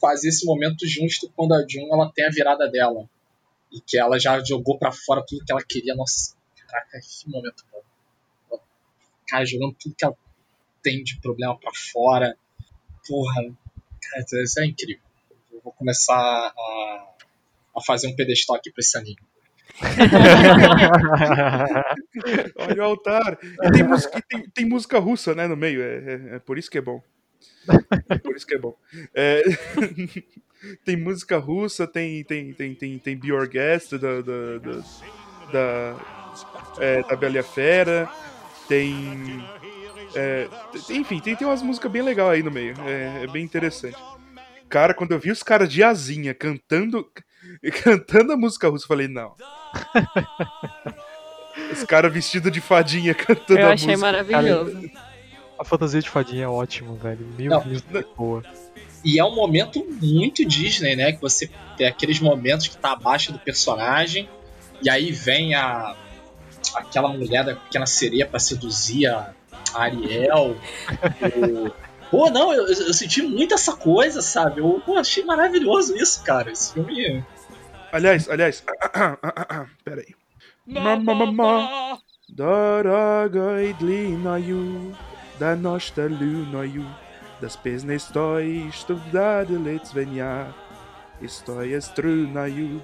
[0.00, 3.08] fazer esse momento justo quando a June ela tem a virada dela.
[3.72, 5.94] E que ela já jogou pra fora tudo que ela queria.
[5.96, 8.60] Nossa, caraca, que momento bom.
[9.28, 10.16] Cara, jogando tudo que ela
[10.86, 12.36] tem de problema pra fora.
[13.08, 13.42] Porra,
[14.00, 15.02] cara, isso é incrível.
[15.52, 17.04] Eu vou começar a,
[17.76, 19.18] a fazer um pedestal aqui pra esse anime.
[22.56, 23.36] Olha o altar.
[23.42, 25.82] E tem, música, tem, tem música russa, né, no meio.
[25.82, 27.02] É, é- é por isso que é bom.
[28.08, 28.76] É por isso que é bom.
[29.12, 29.42] É,
[30.84, 34.82] tem música russa, tem, tem, tem, tem, tem Guest da, da, da,
[35.52, 35.96] da,
[36.78, 38.08] é, da Bela Fera.
[38.68, 38.92] Tem.
[40.16, 40.48] É,
[40.90, 42.74] enfim, tem, tem umas músicas bem legais aí no meio.
[42.86, 43.96] É, é bem interessante.
[44.68, 47.06] Cara, quando eu vi os caras de asinha cantando
[47.84, 49.34] cantando a música russa, eu falei, não.
[51.72, 54.06] Os caras vestidos de fadinha cantando Eu a achei música.
[54.06, 54.90] maravilhoso.
[55.58, 57.26] A fantasia de fadinha é ótimo, velho.
[57.36, 58.42] Meu Não, Deus, que boa.
[59.04, 61.12] E é um momento muito Disney, né?
[61.12, 64.28] Que você tem aqueles momentos que tá abaixo do personagem,
[64.82, 65.96] e aí vem a
[66.74, 69.32] aquela mulher da pequena sereia pra seduzir a
[69.74, 70.56] Ariel.
[72.10, 74.60] Pô, não, eu, eu senti muito essa coisa, sabe?
[74.60, 76.50] Eu pô, achei maravilhoso isso, cara.
[76.50, 77.24] Esse filme.
[77.92, 78.64] Aliás, aliás.
[79.84, 80.14] Pera aí.
[80.66, 84.92] Mamma, Doroga idlinaju,
[85.38, 86.84] da nosta lunaju,
[87.40, 90.52] das pesne stoj, stuvdade letsvenja,
[91.22, 92.80] istoj strunaju,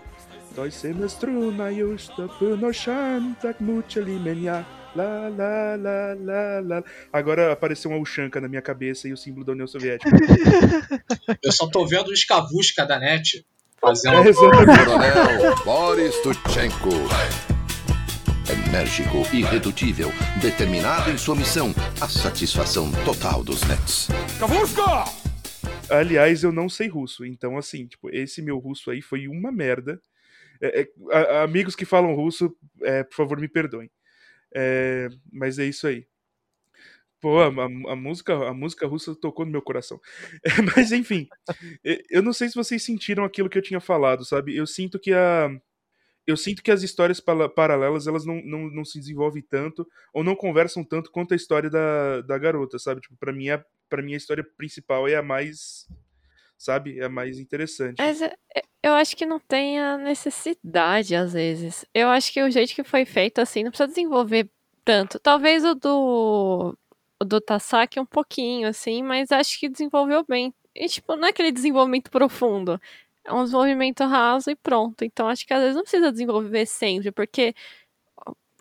[0.57, 1.99] doj se me strunaju,
[4.95, 6.85] lá, lá, lá, lá, lá.
[7.13, 10.11] Agora apareceu uma Ushanka na minha cabeça e o símbolo da União Soviética.
[11.43, 13.45] Eu só tô vendo o Escavusca da net
[13.81, 14.17] fazendo.
[14.29, 14.33] É.
[14.33, 16.91] Coronel Boris Tuchenko.
[18.69, 24.09] Enérgico, irredutível, determinado em sua missão, a satisfação total dos Nets.
[25.91, 30.01] Aliás, eu não sei russo, então assim, tipo, esse meu russo aí foi uma merda.
[30.61, 33.91] É, é, a- amigos que falam russo, é, por favor, me perdoem.
[34.55, 36.07] É, mas é isso aí.
[37.21, 37.47] Pô, a,
[37.93, 40.01] a- música, a música russa tocou no meu coração.
[40.45, 41.29] É, mas enfim,
[41.85, 44.57] é, eu não sei se vocês sentiram aquilo que eu tinha falado, sabe?
[44.57, 45.51] Eu sinto que a
[46.27, 50.37] eu sinto que as histórias paralelas elas não, não, não se desenvolvem tanto ou não
[50.37, 53.01] conversam tanto quanto a história da, da garota, sabe?
[53.03, 55.87] Tipo, para mim a para mim a história principal é a mais
[56.59, 56.99] sabe?
[57.01, 57.97] É a mais interessante.
[57.99, 61.85] Mas é- é- eu acho que não tem a necessidade, às vezes.
[61.95, 64.51] Eu acho que o jeito que foi feito, assim, não precisa desenvolver
[64.85, 65.21] tanto.
[65.21, 66.77] Talvez o do,
[67.21, 70.53] o do Tasaki um pouquinho, assim, mas acho que desenvolveu bem.
[70.75, 72.81] E, tipo, não é aquele desenvolvimento profundo.
[73.25, 75.05] É um desenvolvimento raso e pronto.
[75.05, 77.55] Então, acho que às vezes não precisa desenvolver sempre, porque,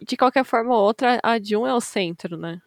[0.08, 2.62] de qualquer forma ou outra, a Jun é o centro, né?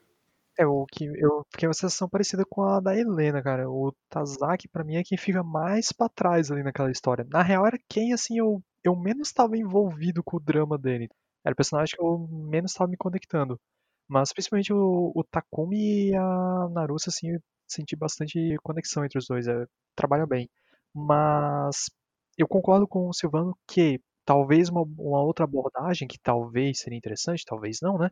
[0.57, 3.69] É o que eu fiquei uma sensação parecida com a da Helena, cara.
[3.69, 7.27] O Tazaki, pra mim, é quem fica mais pra trás ali naquela história.
[7.29, 11.09] Na real, era quem, assim, eu, eu menos estava envolvido com o drama dele.
[11.45, 13.61] Era o personagem que eu menos estava me conectando.
[14.09, 19.27] Mas principalmente o, o Takumi e a Narusa, assim, eu senti bastante conexão entre os
[19.27, 19.49] dois.
[19.49, 20.49] É, trabalham bem.
[20.95, 21.91] Mas
[22.39, 27.45] eu concordo com o Silvano que talvez uma, uma outra abordagem, que talvez seria interessante,
[27.45, 28.09] talvez não, né?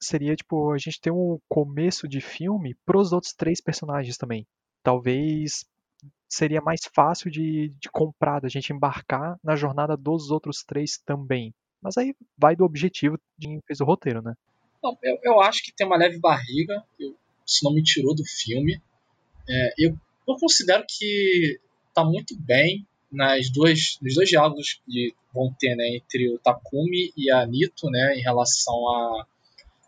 [0.00, 4.46] Seria tipo a gente ter um começo de filme pros outros três personagens também.
[4.82, 5.66] Talvez
[6.28, 11.54] seria mais fácil de, de comprar, da gente embarcar na jornada dos outros três também.
[11.80, 14.34] Mas aí vai do objetivo de quem fez o roteiro, né?
[14.82, 16.84] Não, eu, eu acho que tem uma leve barriga.
[16.98, 18.80] Eu, isso não me tirou do filme.
[19.48, 21.58] É, eu, eu considero que
[21.94, 27.12] tá muito bem nas duas, nos dois diálogos que vão ter né, entre o Takumi
[27.16, 29.26] e a Nito, né, em relação a,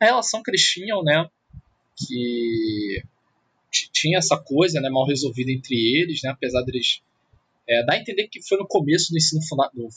[0.00, 1.28] a relação que eles tinham, né,
[1.96, 3.02] que
[3.70, 7.02] tinha essa coisa né, mal resolvida entre eles, né, apesar deles
[7.68, 9.88] é, dá a entender que foi no começo do ensino funda no,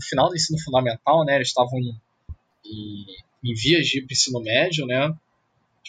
[0.00, 1.94] final do ensino fundamental, né, eles estavam em,
[2.64, 3.06] em,
[3.44, 5.14] em vias de ensino médio, né,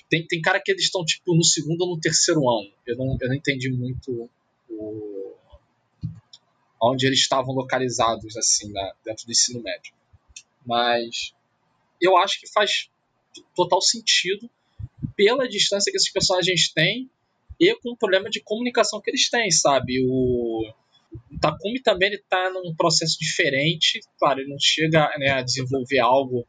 [0.10, 2.72] Tem, tem cara que eles estão tipo no segundo ou no terceiro ano.
[2.86, 4.30] Eu não, eu não entendi muito
[4.70, 5.34] o,
[6.82, 9.94] onde eles estavam localizados assim na, dentro do ensino médio.
[10.66, 11.34] Mas
[12.02, 12.90] eu acho que faz
[13.56, 14.50] total sentido
[15.16, 17.10] pela distância que esses personagens têm
[17.60, 20.06] e com o problema de comunicação que eles têm, sabe?
[20.08, 20.72] O,
[21.42, 26.46] Takumi também está num processo diferente, claro, ele não chega né, a desenvolver algo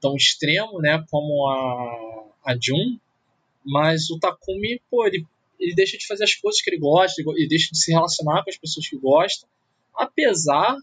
[0.00, 2.98] tão extremo, né, como a, a Jun,
[3.64, 5.26] mas o Takumi, pô, ele,
[5.58, 8.50] ele deixa de fazer as coisas que ele gosta, ele deixa de se relacionar com
[8.50, 9.46] as pessoas que gosta,
[9.94, 10.76] apesar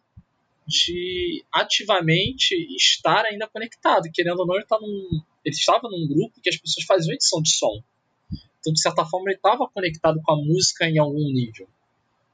[0.67, 6.41] de ativamente estar ainda conectado, querendo ou não, ele, tá num, ele estava num grupo
[6.41, 7.81] que as pessoas faziam edição de som.
[8.59, 11.69] Então, de certa forma, ele estava conectado com a música em algum nível.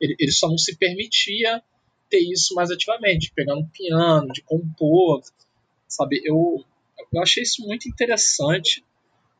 [0.01, 1.61] Ele, ele só não se permitia
[2.09, 5.21] ter isso mais ativamente, pegar um piano, de compor,
[5.87, 6.21] sabe?
[6.25, 6.65] Eu,
[7.13, 8.83] eu achei isso muito interessante.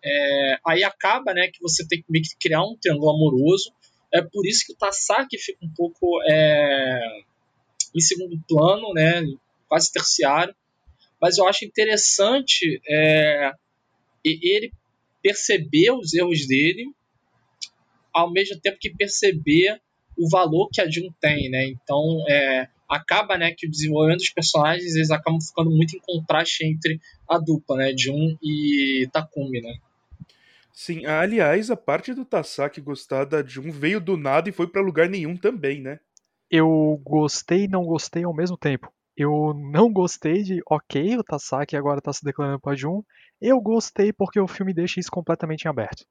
[0.05, 3.73] É, aí acaba, né, que você tem que criar um triângulo amoroso.
[4.13, 7.23] É por isso que o Tasaki fica um pouco é,
[7.95, 9.23] em segundo plano, né,
[9.67, 10.55] quase terciário.
[11.21, 13.51] Mas eu acho interessante é,
[14.23, 14.71] ele
[15.21, 16.85] perceber os erros dele,
[18.13, 19.81] ao mesmo tempo que perceber
[20.17, 21.65] o valor que a Jun tem, né?
[21.65, 26.65] Então, é, acaba, né, que o desenvolvimento dos personagens eles acabam ficando muito em contraste
[26.65, 29.73] entre a dupla, né, Jun e Takumi, né?
[30.71, 34.81] Sim, aliás, a parte do Tasaki gostar da Jun veio do nada e foi para
[34.81, 35.99] lugar nenhum também, né?
[36.49, 38.91] Eu gostei e não gostei ao mesmo tempo.
[39.15, 43.03] Eu não gostei de, ok, o Tasaki agora tá se declarando pra Jun.
[43.41, 46.05] Eu gostei porque o filme deixa isso completamente em aberto.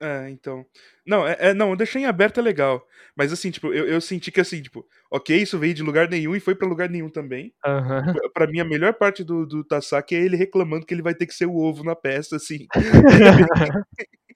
[0.00, 0.64] É, então.
[1.04, 2.84] Não, é, é, não, deixar em aberto é legal.
[3.16, 6.36] Mas assim, tipo, eu, eu senti que assim, tipo, ok, isso veio de lugar nenhum
[6.36, 7.52] e foi para lugar nenhum também.
[7.64, 8.12] Aham.
[8.12, 11.14] Pra- Pra mim, a melhor parte do, do Tasaki é ele reclamando que ele vai
[11.14, 12.66] ter que ser o ovo na peça, assim.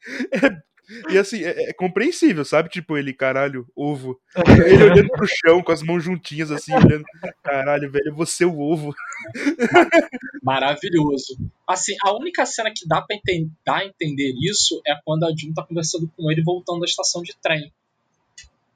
[0.32, 0.71] É-
[1.10, 2.68] e assim, é, é compreensível, sabe?
[2.68, 4.20] Tipo, ele, caralho, ovo.
[4.66, 7.04] Ele olhando pro chão com as mãos juntinhas, assim, olhando.
[7.42, 8.94] Caralho, velho, eu vou ser o ovo.
[10.42, 11.36] Maravilhoso.
[11.66, 15.30] Assim, a única cena que dá pra enten- dar a entender isso é quando a
[15.36, 17.72] Jun tá conversando com ele voltando da estação de trem.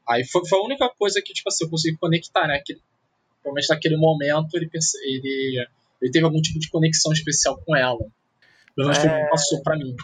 [0.09, 2.63] Aí foi, foi a única coisa que, tipo assim, eu consegui conectar, né?
[2.65, 2.79] Que,
[3.43, 5.67] provavelmente naquele momento ele, perce- ele,
[6.01, 7.99] ele teve algum tipo de conexão especial com ela.
[8.75, 9.97] Pelo menos foi o que passou pra mim.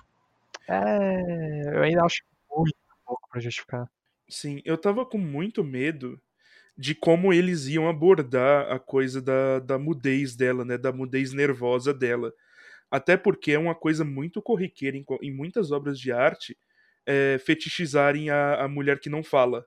[0.69, 2.23] É, eu ainda acho
[2.57, 3.87] muito pouco pra justificar.
[4.29, 6.21] Sim, eu tava com muito medo
[6.77, 10.79] de como eles iam abordar a coisa da, da mudez dela, né?
[10.79, 12.33] Da mudez nervosa dela.
[12.91, 16.57] Até porque é uma coisa muito corriqueira em, em muitas obras de arte
[17.07, 19.65] é, fetichizarem a, a mulher que não fala.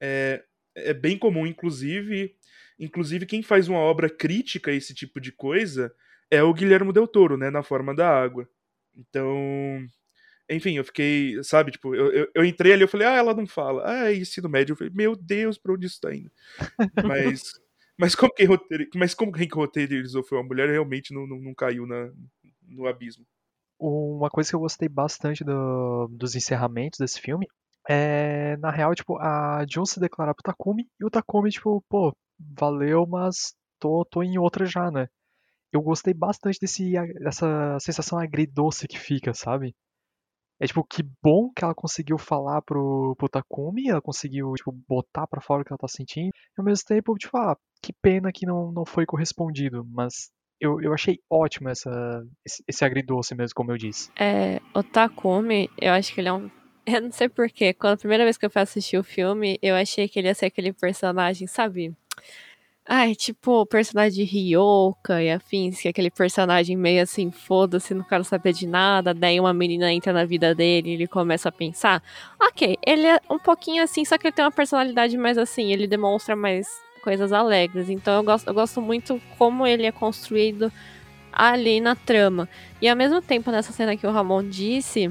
[0.00, 2.34] É, é bem comum, inclusive,
[2.78, 5.94] inclusive quem faz uma obra crítica a esse tipo de coisa
[6.30, 7.50] é o Guilherme Del Toro, né?
[7.50, 8.48] Na forma da água.
[8.96, 9.86] Então,
[10.50, 13.46] enfim, eu fiquei, sabe, tipo, eu, eu, eu entrei ali, eu falei, ah, ela não
[13.46, 13.82] fala.
[13.86, 14.72] Ah, é ensino médio.
[14.72, 16.30] Eu falei, meu Deus, pra onde isso tá indo?
[17.02, 17.42] Mas,
[17.98, 21.54] mas como quem, roteiri- mas como quem roteirizou foi uma mulher, realmente não, não, não
[21.54, 22.10] caiu na,
[22.68, 23.24] no abismo.
[23.78, 27.46] Uma coisa que eu gostei bastante do- dos encerramentos desse filme
[27.88, 32.14] é, na real, tipo, a Jun se declarar pro Takumi e o Takumi, tipo, pô,
[32.38, 35.08] valeu, mas tô, tô em outra já, né?
[35.72, 39.74] Eu gostei bastante desse, dessa sensação agridoce que fica, sabe?
[40.62, 45.26] É tipo, que bom que ela conseguiu falar pro, pro Takumi, ela conseguiu, tipo, botar
[45.26, 48.30] pra fora o que ela tá sentindo, e ao mesmo tempo, tipo, ah, que pena
[48.30, 51.90] que não, não foi correspondido, mas eu, eu achei ótimo essa,
[52.46, 54.12] esse, esse agridoce mesmo, como eu disse.
[54.16, 56.48] É, o Takumi, eu acho que ele é um.
[56.86, 57.72] Eu não sei porquê.
[57.72, 60.34] Quando a primeira vez que eu fui assistir o filme, eu achei que ele ia
[60.34, 61.94] ser aquele personagem, sabe?
[62.84, 67.94] Ai, tipo, o personagem de Ryoka e afins, que é aquele personagem meio assim, foda-se,
[67.94, 69.14] não quero saber de nada.
[69.14, 72.02] Daí uma menina entra na vida dele e ele começa a pensar.
[72.40, 75.86] Ok, ele é um pouquinho assim, só que ele tem uma personalidade mais assim, ele
[75.86, 76.66] demonstra mais
[77.02, 77.88] coisas alegres.
[77.88, 80.72] Então eu gosto, eu gosto muito como ele é construído
[81.32, 82.48] ali na trama.
[82.80, 85.08] E ao mesmo tempo, nessa cena que o Ramon disse,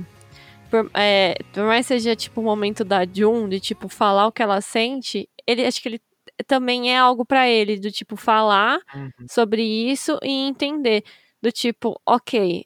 [0.70, 4.44] por, é, por mais seja tipo o momento da Jun, de tipo falar o que
[4.44, 6.02] ela sente, ele acho que ele
[6.44, 8.80] também é algo pra ele, do tipo falar
[9.30, 11.04] sobre isso e entender.
[11.42, 12.66] Do tipo, ok,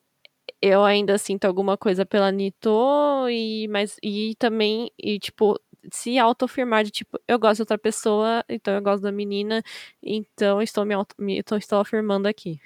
[0.61, 5.59] eu ainda sinto alguma coisa pela Nito, e, mas, e também, e tipo,
[5.91, 9.63] se autoafirmar de tipo, eu gosto de outra pessoa, então eu gosto da menina,
[10.01, 12.59] então estou me, auto, me então estou afirmando aqui.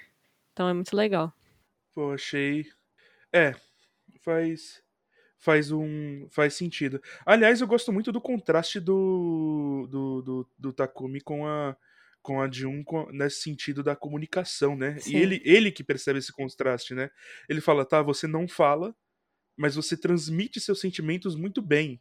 [0.52, 1.32] Então é muito legal.
[1.94, 2.66] Pô, achei.
[3.32, 3.54] É,
[4.24, 4.82] faz.
[5.40, 6.28] Faz um.
[6.30, 7.02] Faz sentido.
[7.24, 9.88] Aliás, eu gosto muito do contraste do.
[9.90, 11.76] do, do, do Takumi com a.
[12.22, 14.98] Com a Jun com- nesse sentido da comunicação, né?
[14.98, 15.16] Sim.
[15.16, 17.10] E ele, ele que percebe esse contraste, né?
[17.48, 18.94] Ele fala, tá, você não fala,
[19.56, 21.98] mas você transmite seus sentimentos muito bem.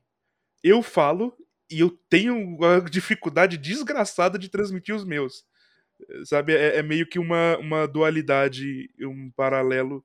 [0.61, 1.33] Eu falo
[1.71, 5.45] e eu tenho uma dificuldade desgraçada de transmitir os meus.
[6.25, 6.53] Sabe?
[6.53, 10.03] É, é meio que uma, uma dualidade, um paralelo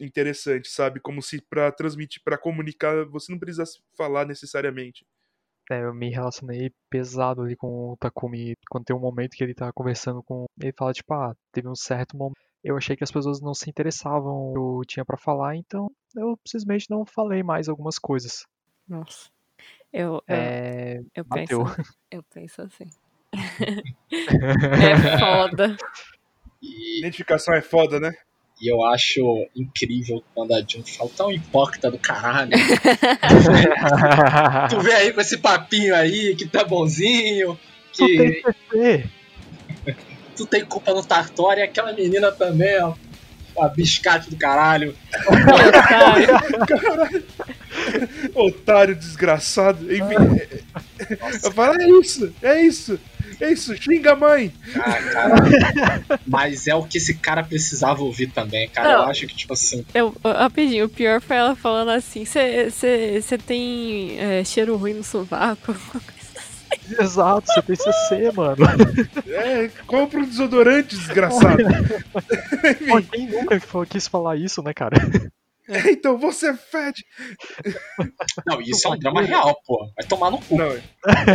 [0.00, 1.00] interessante, sabe?
[1.00, 3.64] Como se para transmitir, para comunicar, você não precisa
[3.96, 5.06] falar necessariamente.
[5.70, 9.54] É, eu me relacionei pesado ali com o Takumi quando tem um momento que ele
[9.54, 10.46] tá conversando com.
[10.60, 12.36] Ele fala, tipo, ah, teve um certo momento.
[12.64, 16.88] Eu achei que as pessoas não se interessavam eu tinha pra falar, então eu simplesmente
[16.90, 18.46] não falei mais algumas coisas.
[18.88, 19.30] Nossa.
[19.92, 21.00] Eu, eu, É.
[21.14, 21.62] eu, penso,
[22.10, 22.88] eu penso assim.
[24.12, 25.76] é foda.
[26.98, 28.12] Identificação é foda, né?
[28.62, 32.52] E eu acho incrível quando a Jun fala tão hipócrita do caralho.
[34.70, 37.58] tu vem aí com esse papinho aí que tá bonzinho,
[37.92, 38.44] Tu que
[40.36, 42.94] tu tem culpa no Tartório e aquela menina também, ó.
[43.60, 44.96] A biscate do caralho.
[45.28, 46.28] Otário.
[48.34, 49.92] Otário desgraçado.
[49.92, 50.14] Enfim,
[51.20, 52.98] Nossa, eu falo, é isso, é isso,
[53.44, 54.52] é isso, xinga a mãe.
[54.72, 56.20] cara, cara.
[56.26, 58.92] Mas é o que esse cara precisava ouvir também, cara.
[58.92, 59.08] Eu Não.
[59.08, 64.44] acho que, tipo assim, Eu, rapidinho, o pior foi ela falando assim: você tem é,
[64.44, 65.74] cheiro ruim no sovaco?
[66.98, 68.56] Exato, você tem CC, mano.
[69.26, 71.62] É, compra um desodorante, desgraçado.
[72.88, 74.96] Pô, quem nunca quis falar isso, né, cara?
[75.68, 77.04] É, então você fede.
[78.46, 79.90] não, isso é um drama real, pô.
[79.96, 80.56] Vai tomar no cu.
[80.56, 80.70] Não,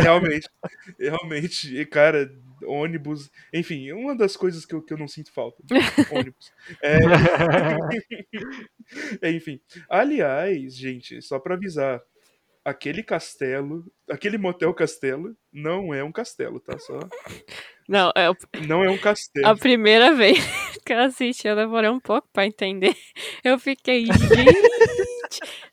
[0.02, 0.48] realmente,
[0.98, 2.30] realmente, e, cara,
[2.64, 5.62] ônibus, enfim, uma das coisas que eu, que eu não sinto falta,
[6.12, 6.52] ônibus.
[6.82, 6.98] É,
[9.22, 12.00] é, enfim, aliás, gente, só pra avisar,
[12.64, 16.78] aquele castelo, aquele motel castelo, não é um castelo, tá?
[16.78, 16.98] Só,
[17.88, 18.36] Não, é o-
[18.68, 19.46] não é um castelo.
[19.48, 20.38] a primeira vez
[20.84, 22.94] que eu assisti, eu demorei um pouco pra entender.
[23.42, 24.18] Eu fiquei, gente.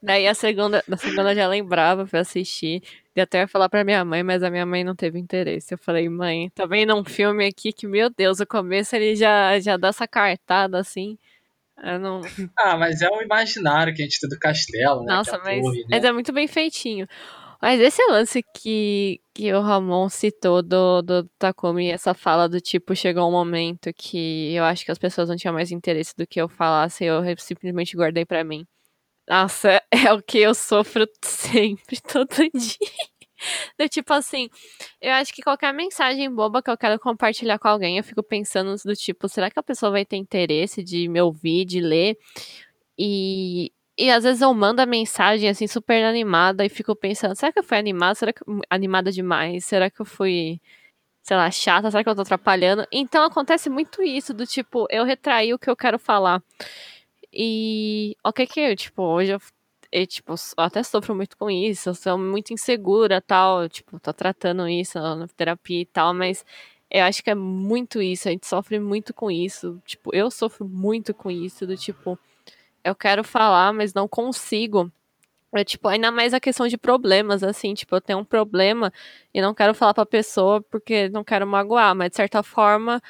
[0.01, 2.81] Daí a segunda, na segunda eu já lembrava pra assistir.
[3.15, 5.73] E até ia falar pra minha mãe, mas a minha mãe não teve interesse.
[5.73, 9.57] Eu falei, mãe, tá vendo um filme aqui que, meu Deus, o começo ele já,
[9.59, 11.17] já dá essa cartada assim.
[11.83, 12.21] Eu não,
[12.57, 15.13] Ah, mas é um imaginário que a gente tem do castelo, né?
[15.15, 15.85] Nossa, é mas, torre, né?
[15.91, 17.07] mas é muito bem feitinho.
[17.65, 22.95] Mas esse lance que, que o Ramon citou do, do Takumi, essa fala do tipo,
[22.95, 26.39] chegou um momento que eu acho que as pessoas não tinham mais interesse do que
[26.39, 28.67] eu falasse, eu simplesmente guardei pra mim.
[29.27, 32.77] Nossa, é o que eu sofro sempre, todo dia.
[33.79, 34.47] Do tipo assim,
[35.01, 38.75] eu acho que qualquer mensagem boba que eu quero compartilhar com alguém, eu fico pensando
[38.85, 42.15] do tipo, será que a pessoa vai ter interesse de me ouvir, de ler?
[42.95, 47.51] E, e às vezes eu mando a mensagem assim super animada e fico pensando, será
[47.51, 48.15] que eu fui animada?
[48.15, 49.65] Será que animada demais?
[49.65, 50.59] Será que eu fui,
[51.23, 51.89] sei lá, chata?
[51.91, 52.85] Será que eu tô atrapalhando?
[52.91, 56.43] Então acontece muito isso do tipo, eu retraí o que eu quero falar.
[57.33, 59.41] E o que que eu, tipo, hoje eu,
[59.91, 64.13] eu, tipo, eu até sofro muito com isso, eu sou muito insegura, tal, tipo, tô
[64.13, 66.45] tratando isso na terapia e tal, mas
[66.89, 70.67] eu acho que é muito isso, a gente sofre muito com isso, tipo, eu sofro
[70.67, 72.17] muito com isso, do tipo,
[72.85, 74.91] eu quero falar, mas não consigo.
[75.53, 78.91] É tipo, ainda mais a questão de problemas, assim, tipo, eu tenho um problema
[79.33, 83.01] e não quero falar pra pessoa porque não quero magoar, mas de certa forma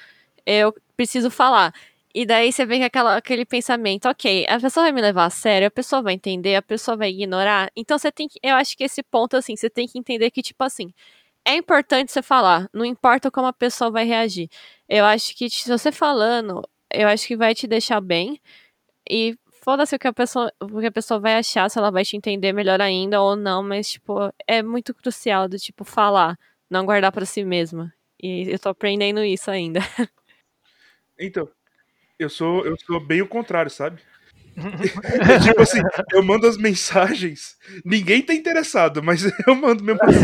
[0.45, 1.73] eu preciso falar.
[2.13, 5.29] E daí você vem com aquela, aquele pensamento, ok, a pessoa vai me levar a
[5.29, 7.71] sério, a pessoa vai entender, a pessoa vai ignorar.
[7.75, 10.41] Então você tem que, eu acho que esse ponto, assim, você tem que entender que,
[10.41, 10.93] tipo assim,
[11.45, 14.49] é importante você falar, não importa como a pessoa vai reagir.
[14.89, 16.63] Eu acho que se você falando,
[16.93, 18.39] eu acho que vai te deixar bem.
[19.09, 22.05] E foda-se o que a pessoa, o que a pessoa vai achar, se ela vai
[22.05, 26.37] te entender melhor ainda ou não, mas tipo, é muito crucial do tipo falar,
[26.69, 27.91] não guardar pra si mesma.
[28.21, 29.79] E eu tô aprendendo isso ainda.
[31.17, 31.49] Então,
[32.19, 34.01] eu sou, eu sou bem o contrário, sabe?
[34.57, 35.81] É tipo assim,
[36.13, 40.23] eu mando as mensagens, ninguém tá interessado, mas eu mando mesmo assim.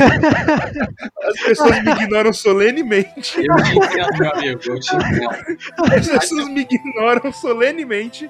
[1.23, 3.37] As pessoas me ignoram solenemente.
[3.37, 5.93] Eu te entendo, meu amigo, eu te entendo.
[5.93, 8.29] As pessoas me ignoram solenemente.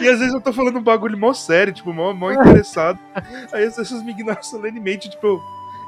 [0.00, 2.98] E às vezes eu tô falando um bagulho mó sério, tipo, mó, mó interessado.
[3.52, 5.40] Aí as pessoas me ignoram solenemente, tipo,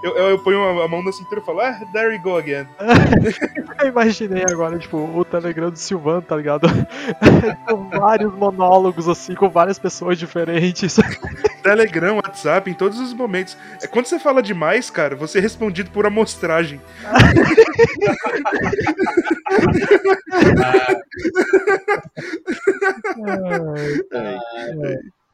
[0.02, 2.66] eu, eu, eu ponho a mão na cintura e falo, ah, there we go again.
[3.80, 6.68] Eu imaginei agora, tipo, o Telegram do Silvano, tá ligado?
[7.66, 10.96] com vários monólogos, assim, com várias pessoas diferentes.
[11.62, 13.56] Telegram, WhatsApp, em todos os momentos.
[13.82, 16.80] É quando você fala demais, cara, você é respondido por amostragem.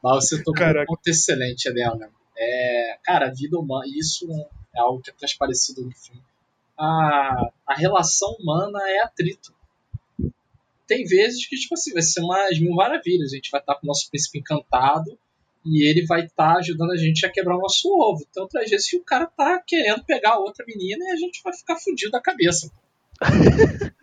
[0.03, 2.09] Mas você tocou um ponto excelente, Helena.
[2.37, 4.27] É, cara, a vida humana, isso
[4.75, 6.23] é algo que é transparecido no filme.
[6.79, 9.55] A, a relação humana é atrito.
[10.87, 13.33] Tem vezes que, tipo assim, vai ser umas mil maravilhas.
[13.33, 15.19] A gente vai estar com o nosso príncipe encantado
[15.65, 18.25] E ele vai estar ajudando a gente a quebrar o nosso ovo.
[18.33, 21.43] Tem outras vezes que o cara tá querendo pegar a outra menina e a gente
[21.43, 22.71] vai ficar fudido da cabeça.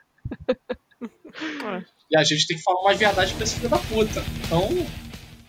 [2.10, 4.24] E a gente tem que falar uma verdade pra esse filho da puta.
[4.46, 4.70] Então,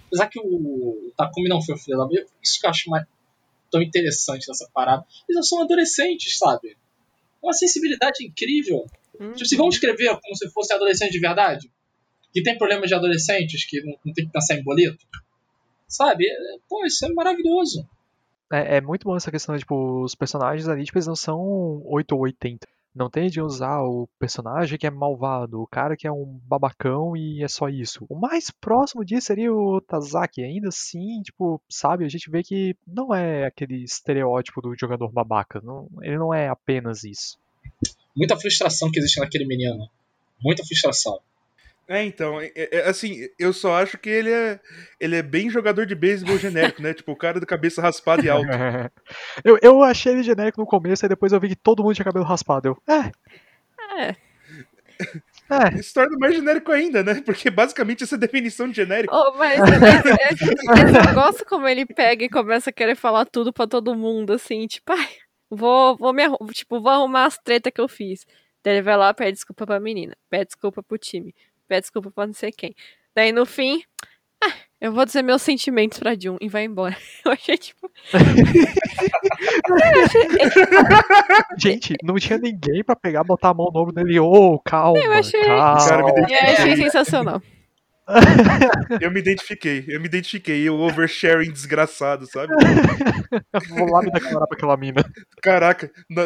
[0.06, 2.90] apesar que o, o Takumi não foi o filho da puta, isso que eu acho
[2.90, 3.06] mais
[3.70, 5.04] tão interessante dessa parada.
[5.28, 6.76] Eles são adolescentes, sabe?
[7.42, 8.86] Uma sensibilidade incrível.
[9.12, 11.70] Tipo, se vamos escrever como se fosse adolescente de verdade,
[12.32, 15.06] que tem problemas de adolescentes, que não, não tem que pensar em boleto,
[15.86, 16.26] sabe?
[16.26, 16.36] É,
[16.68, 17.88] Pô, isso é maravilhoso.
[18.52, 21.82] É, é muito bom essa questão de, tipo, os personagens ali, tipo, eles não são
[21.84, 22.66] 8 ou 80.
[22.94, 27.16] Não tem de usar o personagem que é malvado, o cara que é um babacão
[27.16, 28.06] e é só isso.
[28.08, 30.42] O mais próximo disso seria o Tazaki.
[30.44, 35.60] Ainda assim, tipo, sabe, a gente vê que não é aquele estereótipo do jogador babaca.
[35.60, 37.36] Não, ele não é apenas isso.
[38.16, 39.88] Muita frustração que existe naquele menino.
[40.40, 41.18] Muita frustração.
[41.86, 44.58] É, então, é- é- assim, eu só acho que ele é,
[44.98, 46.94] ele é bem jogador de beisebol genérico, né?
[46.94, 48.46] Tipo, o cara da cabeça raspada e alto.
[49.44, 52.04] eu, eu achei ele genérico no começo, aí depois eu vi que todo mundo tinha
[52.04, 52.68] cabelo raspado.
[52.68, 53.12] Eu, é,
[54.00, 54.08] É.
[54.08, 54.14] é.
[55.78, 57.20] Isso torna mais genérico ainda, né?
[57.20, 59.14] Porque basicamente essa é a definição de genérico.
[59.14, 63.52] Oh, mas eu, eu- eu gosto como ele pega e começa a querer falar tudo
[63.52, 65.08] pra todo mundo, assim, tipo, ai,
[65.50, 66.22] vou, vou me
[66.52, 68.24] tipo, vou arrumar as tretas que eu fiz.
[68.62, 71.34] Daí ele vai lá, pede desculpa pra menina, pede desculpa pro time,
[71.74, 72.74] pede desculpa pra não sei quem.
[73.16, 73.82] Daí no fim,
[74.42, 76.96] ah, eu vou dizer meus sentimentos pra Jun e vai embora.
[77.24, 77.90] Eu achei, tipo,
[81.58, 84.18] Gente, não tinha ninguém pra pegar, botar a mão no ombro dele.
[84.20, 85.86] Ô, calma, Eu achei- calma.
[85.88, 87.42] Cara, me eu achei sensacional.
[89.00, 90.68] Eu me identifiquei, eu me identifiquei.
[90.68, 92.52] O oversharing desgraçado, sabe?
[93.70, 95.02] Vou lá me declarar pra aquela mina.
[95.42, 96.22] Caraca, na,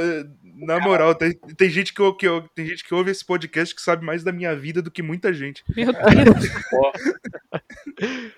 [0.58, 4.04] na moral, tem, tem, gente que, que tem gente que ouve esse podcast que sabe
[4.04, 5.62] mais da minha vida do que muita gente.
[5.76, 6.46] Meu Deus.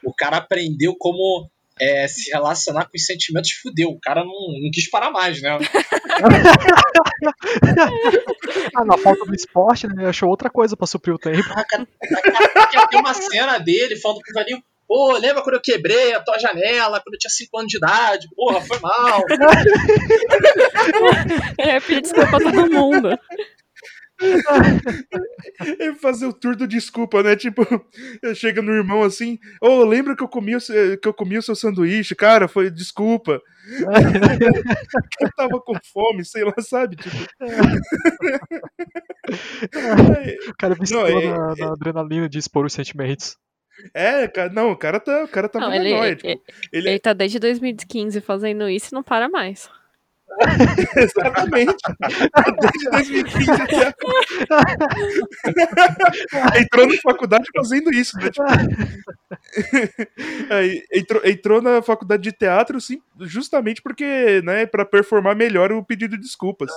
[0.04, 1.48] O cara aprendeu como
[1.80, 3.88] é, se relacionar com os sentimentos fudeu.
[3.88, 5.58] O cara não, não quis parar mais, né?
[8.74, 9.94] Ah, na falta do esporte, né?
[9.98, 11.42] Ele achou outra coisa pra suprir o tempo.
[11.42, 11.86] Caraca,
[12.54, 14.62] daqui a- tem uma cena dele falando pro velhinho.
[14.90, 18.26] Pô, lembra quando eu quebrei a tua janela quando eu tinha 5 anos de idade?
[18.34, 19.22] Porra, foi mal.
[21.56, 23.10] É, pedir desculpa pra todo mundo.
[25.78, 27.34] É fazer o tour do desculpa, né?
[27.36, 27.62] Tipo,
[28.34, 31.42] chega no irmão assim, ô, lembra que eu comi o, seu- que eu comi o
[31.42, 32.14] seu sanduíche?
[32.14, 33.40] Cara, foi desculpa.
[35.20, 36.96] eu tava com fome, sei lá, sabe?
[36.96, 37.16] Tipo.
[40.50, 43.38] O cara viciou Não, é- na, na adrenalina de expor os sentimentos.
[43.94, 46.42] É, cara, não, o cara tá, o cara tá Não, muito ele, nóia, ele, tipo,
[46.72, 49.68] ele- ele tá desde 2015 fazendo isso e não para mais.
[50.96, 51.74] Exatamente.
[52.60, 54.64] Desde 2015 até agora.
[56.60, 58.30] Entrou na faculdade fazendo isso, né?
[58.30, 58.46] Tipo...
[60.54, 65.84] Aí, entrou, entrou na faculdade de teatro sim, justamente porque, né, pra performar melhor o
[65.84, 66.70] pedido de desculpas.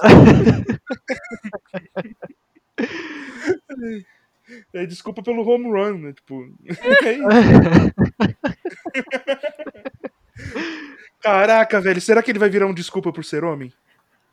[4.74, 6.14] É, desculpa pelo home run, né?
[6.14, 6.46] Tipo,
[7.06, 7.94] é isso.
[11.22, 13.72] Caraca, velho, será que ele vai virar um desculpa por ser homem?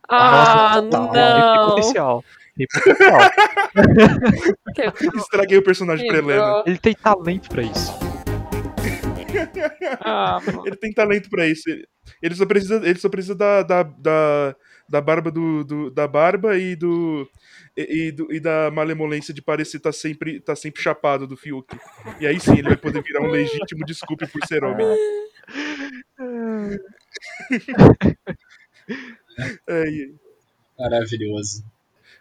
[0.08, 1.14] Ah, Nossa, total.
[1.14, 1.68] Ele tem não!
[1.68, 2.24] potencial.
[2.56, 3.20] Tem potencial.
[5.16, 6.64] Estraguei o personagem pra Helena.
[6.66, 7.92] Ele tem talento pra isso.
[10.00, 10.40] Ah.
[10.64, 11.70] Ele tem talento pra isso.
[11.70, 11.86] Ele,
[12.20, 14.56] ele só precisa, ele só precisa da, da, da,
[14.90, 17.28] da barba do, do- da barba e do
[17.76, 21.78] e, e do- e da malemolência de parecer estar sempre tá sempre chapado do Fiuk.
[22.20, 24.86] E aí sim ele vai poder virar um legítimo desculpe por ser homem.
[29.68, 29.84] É,
[30.78, 31.64] Maravilhoso.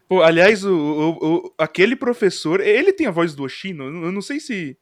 [0.07, 3.85] pô, aliás, o, o- o- aquele professor, ele tem a voz do Oshino?
[3.85, 4.77] Eu não- sei se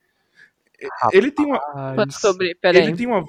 [1.12, 2.22] ele tem uma Rapaz,
[2.62, 2.84] peraí.
[2.84, 3.24] ele tem uma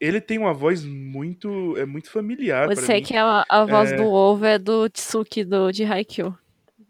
[0.00, 3.02] ele tem uma voz muito é muito familiar Você mim.
[3.02, 3.96] que a, a voz É.
[3.96, 6.34] do ovo é do Tsuki do, de Haikyuu.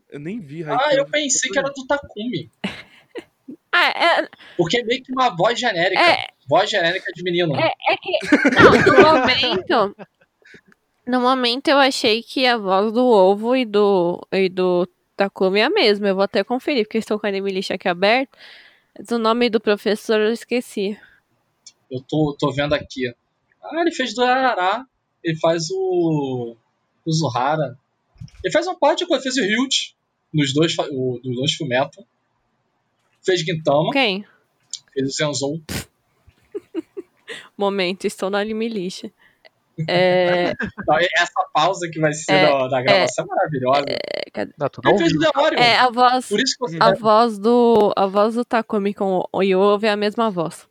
[0.09, 0.99] Eu nem vi Ah, Haikyuu.
[0.99, 2.51] eu pensei que era do Takumi.
[3.73, 3.89] Ah,
[4.23, 6.01] é, Porque é meio que uma voz genérica.
[6.03, 6.27] É.
[6.49, 7.55] Voz genérica de menino.
[7.55, 8.19] É, é que.
[8.51, 9.97] Não, no momento.
[11.07, 15.65] No momento eu achei que a voz do ovo e do, e do Takumi é
[15.67, 16.09] a mesma.
[16.09, 18.37] Eu vou até conferir, porque estou com a Anime List aqui aberto.
[18.99, 20.99] Mas o nome do professor eu esqueci.
[21.91, 23.13] Eu tô, tô vendo aqui.
[23.63, 24.85] Ah, ele fez do Arará.
[25.23, 26.57] Ele faz o.
[27.05, 27.79] O Zuhara.
[28.45, 29.95] Ele faz uma parte quando fez o Hilt.
[30.33, 32.05] Nos dois, o, nos dois Fullmetal.
[33.23, 33.91] Fez Gintama.
[33.93, 34.25] Quem?
[34.93, 35.61] Fez o Zenzou.
[37.57, 39.05] Momento, estou na Anime List.
[39.89, 43.85] É, Então, Essa pausa que vai ser É, da, da gravação é, maravilhosa.
[44.59, 45.33] Não, tu não Ele fez o ouviu.
[45.33, 45.59] Demório.
[45.59, 46.29] é, a voz.
[46.29, 46.77] Por isso que você.
[46.81, 47.93] A voz do.
[47.97, 50.69] A voz do Takumi com o Yove é a mesma voz.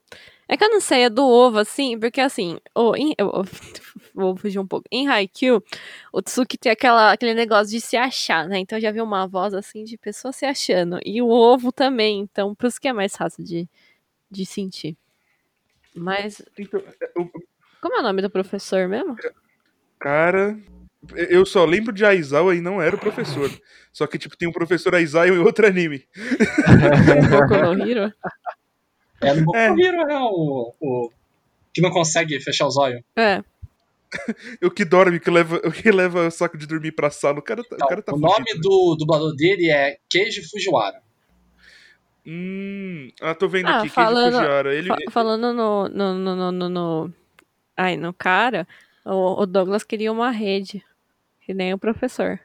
[0.51, 3.31] É que eu não sei, é do ovo, assim, porque assim, o, em, eu,
[4.15, 4.87] vou fugir um pouco.
[4.91, 5.63] Em Haikyuu,
[6.11, 8.57] o Tsuki tem aquela, aquele negócio de se achar, né?
[8.57, 10.99] Então eu já vi uma voz assim de pessoa se achando.
[11.05, 13.69] E o ovo também, então por isso que é mais fácil de,
[14.29, 14.97] de sentir.
[15.95, 16.41] Mas.
[16.57, 16.81] Então,
[17.15, 17.29] o-
[17.79, 19.15] Como é o nome do professor mesmo?
[19.99, 20.57] Cara,
[21.29, 23.51] eu só lembro de Aizawa e não era o professor.
[23.93, 26.07] Só que, tipo, tem um professor Aizawa em outro anime.
[27.29, 28.11] Boku no Hero?
[29.21, 29.67] É no Boku É.
[29.67, 30.17] Hero, né?
[30.21, 31.11] O, o
[31.73, 33.01] que não consegue fechar os olhos.
[33.15, 33.43] É.
[34.63, 37.37] O que dorme, que leva, o que leva o saco de dormir pra sala.
[37.37, 40.99] O cara tá, Então, o cara tá o nome do dublador dele é Keiji Fujiwara.
[42.25, 44.75] Hum, ah, tô vendo Ah, aqui, falando- Keiji Fujiwara.
[44.75, 47.13] Ele, Fa- falando no, no, no, no, no, no-
[47.77, 48.67] Ai, no cara,
[49.05, 50.83] o, o Douglas queria uma rede.
[51.41, 52.39] Que nem o professor.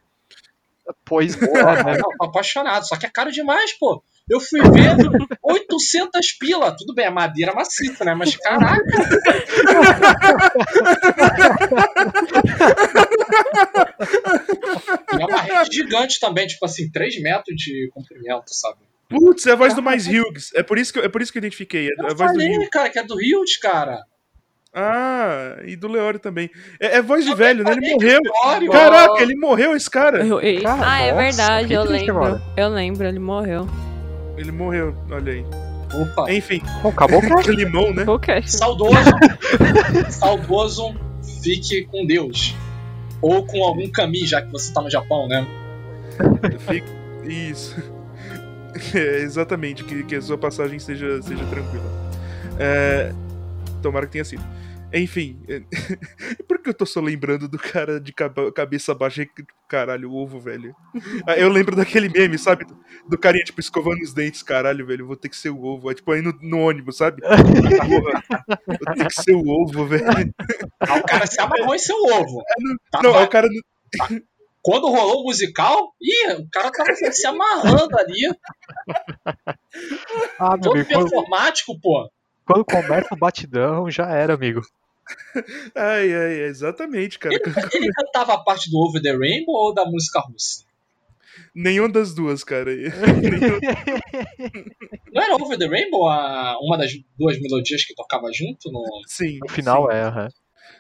[1.05, 1.47] Pois é,
[1.85, 1.97] né?
[1.99, 4.03] não, tô apaixonado, só que é caro demais, pô.
[4.29, 4.97] Eu fui ver
[5.43, 6.75] 800 pila.
[6.77, 8.15] Tudo bem, a madeira é maciça, né?
[8.15, 8.83] Mas caraca.
[15.19, 18.79] E é uma rede gigante também, tipo assim, 3 metros de comprimento, sabe?
[19.09, 20.51] Putz, é a voz do Mais Hughes.
[20.55, 21.87] É por isso que, eu- é por isso que eu identifiquei.
[21.89, 22.69] É Eu a voz do falei, Hughes.
[22.71, 24.01] cara, que é do Rios, cara.
[24.77, 26.51] Ah, e do Leório também.
[26.81, 27.73] É, é voz de velho, né?
[27.73, 28.21] Ele morreu.
[28.23, 30.27] que Leório- Caraca, ele morreu, esse cara.
[30.27, 32.43] Eu- e- Cara, ah, é nossa, verdade, que eu lembro.
[32.57, 33.69] Eu lembro, ele morreu.
[34.37, 35.45] Ele morreu, olha aí.
[35.95, 37.51] Opa, Enfim, Bom, acabou o cast.
[37.53, 38.05] limão, né?
[38.47, 38.95] Saudoso.
[40.11, 40.95] saudoso,
[41.43, 42.55] fique com Deus.
[43.23, 45.47] Ou com algum caminho, já que você tá no Japão, né?
[46.69, 46.87] Fica-
[47.25, 47.77] Isso.
[48.93, 51.85] É, exatamente, que, que a sua passagem seja, seja tranquila.
[52.59, 53.13] É,
[53.81, 54.43] Tomara que tenha sido.
[54.97, 55.61] Enfim, é,
[56.47, 58.13] por que eu tô só lembrando do cara de
[58.55, 59.29] cabeça baixa e
[59.69, 60.75] caralho, o ovo, velho?
[61.27, 62.65] Ah, Eu lembro daquele meme, sabe?
[63.09, 65.91] Do carinha, tipo, escovando os dentes, caralho, velho, vou ter que ser o ovo.
[65.91, 67.21] É tipo aí no, no ônibus, sabe?
[68.67, 70.35] Vou ter que ser o ovo, velho.
[70.81, 72.43] Ah, o cara se amarrou em seu ovo.
[72.91, 73.49] Tá Não, va- é o cara.
[74.63, 78.31] Quando rolou o musical, ih, o cara tava se amarrando ali.
[80.39, 82.09] Ah, Todo amigo, quando, performático, pô.
[82.47, 84.61] quando começa o batidão, já era, amigo.
[85.75, 87.35] Ai, ai, exatamente, cara.
[87.35, 87.43] Ele,
[87.75, 90.65] ele cantava a parte do Over the Rainbow ou da música russa?
[91.55, 92.71] Nenhum das duas, cara.
[95.13, 98.71] Não era Over the Rainbow a, uma das duas melodias que tocava junto?
[98.71, 98.83] No...
[99.07, 99.39] Sim.
[99.41, 99.97] No final sim.
[99.97, 100.29] é, aham.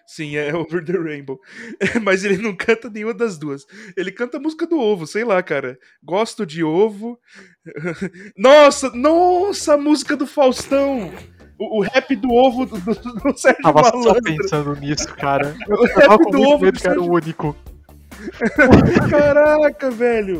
[0.06, 1.40] Sim, é Over the Rainbow.
[2.02, 3.64] Mas ele não canta nenhuma das duas.
[3.96, 5.78] Ele canta a música do ovo, sei lá, cara.
[6.02, 7.18] Gosto de ovo.
[8.36, 11.10] Nossa, nossa, a música do Faustão.
[11.58, 14.22] O, o rap do ovo do, do, do Sérgio Tava só Malandro.
[14.22, 15.54] pensando nisso, cara.
[15.68, 17.56] Eu O tava rap com do muito ovo medo do que era o único.
[19.10, 20.38] Caraca, velho.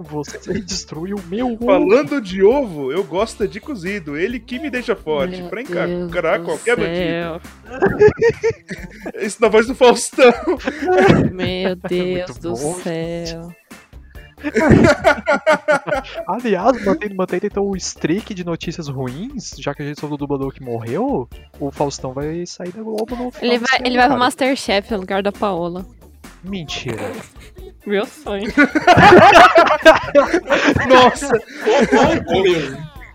[0.00, 1.66] Você destruiu o meu ovo.
[1.66, 4.16] Falando de ovo, eu gosto de cozido.
[4.16, 5.40] Ele que me deixa forte.
[5.40, 7.40] Meu pra encarar qualquer bandido.
[9.20, 10.32] Isso na voz do Faustão.
[11.32, 13.52] Meu Deus do bom, céu.
[16.26, 20.22] Aliás, mantendo, mantendo então o streak de notícias ruins, já que a gente falou do
[20.22, 21.28] dublador que morreu,
[21.58, 24.18] o Faustão vai sair da Globo no final Ele vai, ele vai pro.
[24.18, 25.86] Masterchef no lugar da Paola.
[26.44, 27.12] Mentira.
[27.86, 28.50] Meu sonho.
[30.88, 31.30] Nossa.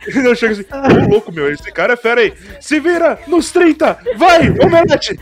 [0.24, 2.34] Não chega assim, ô louco, meu, esse cara é fera aí.
[2.62, 5.20] Se vira nos 30, vai, omelete.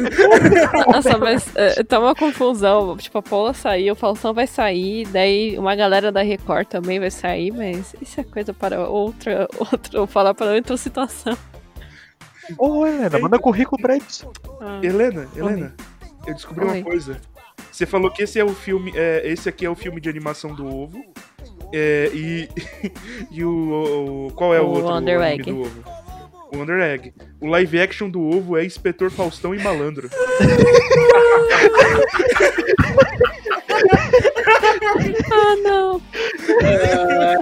[0.86, 2.96] Nossa, mas é, tá uma confusão.
[2.96, 7.10] Tipo, a Paula saiu, o Faustão vai sair, daí uma galera da Record também vai
[7.10, 11.36] sair, mas isso é coisa para outra, outra falar para outra situação.
[12.58, 14.26] Ô, Helena, manda currículo pra eles.
[14.60, 15.74] Ah, Helena, Helena,
[16.26, 16.78] eu descobri Oi.
[16.78, 17.20] uma coisa.
[17.70, 20.54] Você falou que esse é o filme, é, esse aqui é o filme de animação
[20.54, 21.02] do ovo.
[21.72, 22.48] É, e
[23.30, 25.50] e o, o- qual é o, O outro Wonder anime Egg.
[25.50, 25.84] do ovo?
[26.52, 27.12] O Wonder Egg.
[27.40, 30.08] O live action do ovo é Inspetor Faustão e Malandro.
[35.32, 36.00] Ah, não.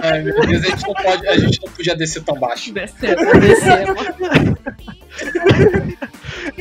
[0.03, 2.73] Ai, meu Deus, a gente, não pode, a gente não podia descer tão baixo.
[2.73, 4.01] Descemos, descemos.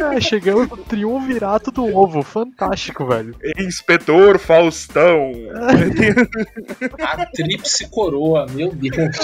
[0.10, 2.22] É, chegamos no triunvirato do ovo.
[2.22, 3.36] Fantástico, velho.
[3.58, 5.32] Inspetor Faustão.
[7.00, 9.16] A tríplice coroa, meu Deus.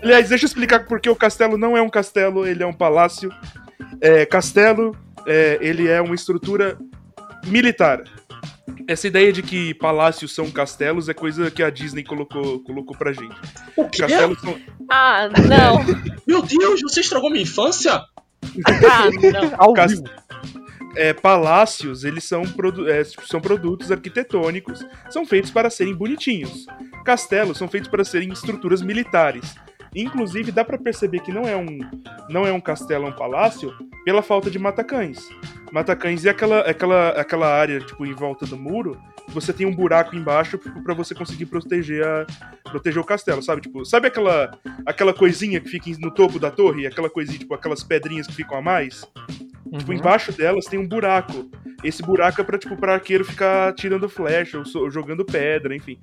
[0.00, 3.30] Aliás, deixa eu explicar porque o castelo não é um castelo, ele é um palácio.
[4.00, 4.96] É, castelo,
[5.26, 6.78] é, ele é uma estrutura
[7.46, 8.04] militar.
[8.88, 13.12] Essa ideia de que palácios são castelos é coisa que a Disney colocou, colocou pra
[13.12, 13.34] gente.
[13.76, 13.98] O quê?
[14.02, 14.58] Castelos são,
[14.90, 15.84] Ah, não.
[16.26, 17.92] Meu Deus, você estragou minha infância?
[18.66, 19.52] Ah, não.
[19.58, 20.04] Ao Cas- vivo.
[20.96, 26.66] é, palácios, eles são, produ é, são produtos arquitetônicos, são feitos para serem bonitinhos.
[27.04, 29.54] Castelos são feitos para serem estruturas militares.
[29.94, 31.78] Inclusive, dá pra perceber que não é um,
[32.28, 33.72] não é um castelo, é um palácio,
[34.04, 35.28] pela falta de matacães.
[35.72, 38.96] Matacães é aquela, aquela, aquela área, tipo, em volta do muro,
[39.28, 42.26] você tem um buraco embaixo tipo, pra você conseguir proteger, a,
[42.70, 43.62] proteger o castelo, sabe?
[43.62, 46.86] Tipo, sabe aquela, aquela coisinha que fica no topo da torre?
[46.86, 49.00] Aquela coisinha, tipo, aquelas pedrinhas que ficam a mais?
[49.78, 49.98] Tipo, Uhum.
[49.98, 51.50] embaixo delas tem um buraco.
[51.82, 55.98] Esse buraco é pra, tipo, pra arqueiro ficar tirando flecha ou, ou jogando pedra, enfim.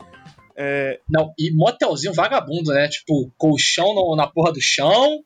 [0.64, 2.88] É, Não, e motelzinho vagabundo, né?
[2.88, 5.24] Tipo, colchão no- na porra do chão,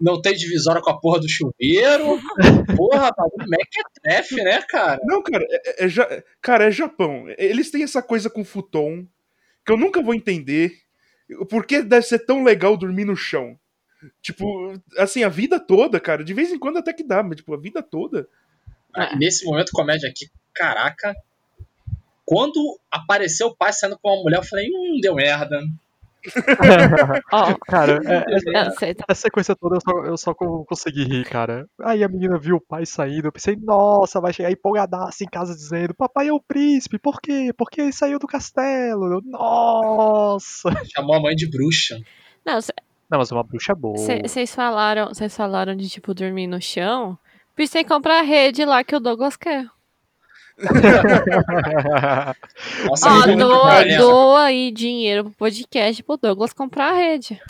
[0.00, 2.20] não tem divisória com a porra do chuveiro.
[2.80, 5.00] Porra, bagulho mequetrefe, né, cara?
[5.04, 7.24] Não, cara, é, é ja- cara, é Japão.
[7.36, 9.04] Eles têm essa coisa com futon
[9.66, 10.72] que eu nunca vou entender.
[11.48, 13.58] Por que deve ser tão legal dormir no chão?
[14.22, 16.24] Tipo, assim, a vida toda, cara.
[16.24, 18.26] De vez em quando até que dá, mas, tipo, a vida toda.
[18.96, 19.14] É.
[19.16, 21.14] Nesse momento, comédia aqui, caraca.
[22.32, 25.58] Quando apareceu o pai saindo com uma mulher, eu falei, hum, deu merda.
[27.32, 28.68] Ó, Cara, é- é-
[29.08, 31.66] essa sequência toda eu só, eu só co- consegui rir, cara.
[31.82, 35.54] Aí a menina viu o pai saindo, eu pensei, nossa, vai chegar empolgadaça em casa
[35.54, 37.52] dizendo, papai é o príncipe, por quê?
[37.56, 39.14] Porque ele saiu do castelo.
[39.14, 40.70] Eu, nossa!
[40.94, 41.98] Chamou a mãe de bruxa.
[42.44, 42.72] Não, cê-
[43.10, 43.96] Não, mas uma bruxa boa.
[43.96, 47.18] cê- vocês falaram, vocês falaram de tipo dormir no chão.
[47.56, 49.66] Pensei em comprar a rede lá que o Douglas quer.
[52.86, 57.40] Nossa, Ó, doa, doa aí dinheiro pro podcast pro Douglas comprar a rede.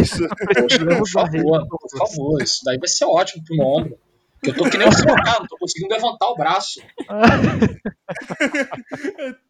[0.00, 0.26] Isso.
[0.28, 3.98] Poxa, por favor, por favor, isso daí vai ser ótimo pro meu ombro.
[4.42, 6.80] Eu tô que nem o seu cara, não tô conseguindo levantar o braço.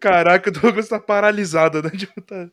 [0.00, 1.90] Caraca, o Douglas tá paralisado, né?
[1.96, 2.50] Tipo, tá-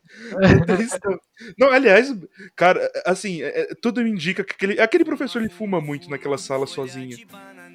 [1.02, 1.18] tá.
[1.58, 2.14] Não, aliás,
[2.56, 6.38] cara, assim, é- é- tudo me indica que aquele, aquele professor ele fuma muito naquela
[6.38, 7.18] sala sozinho.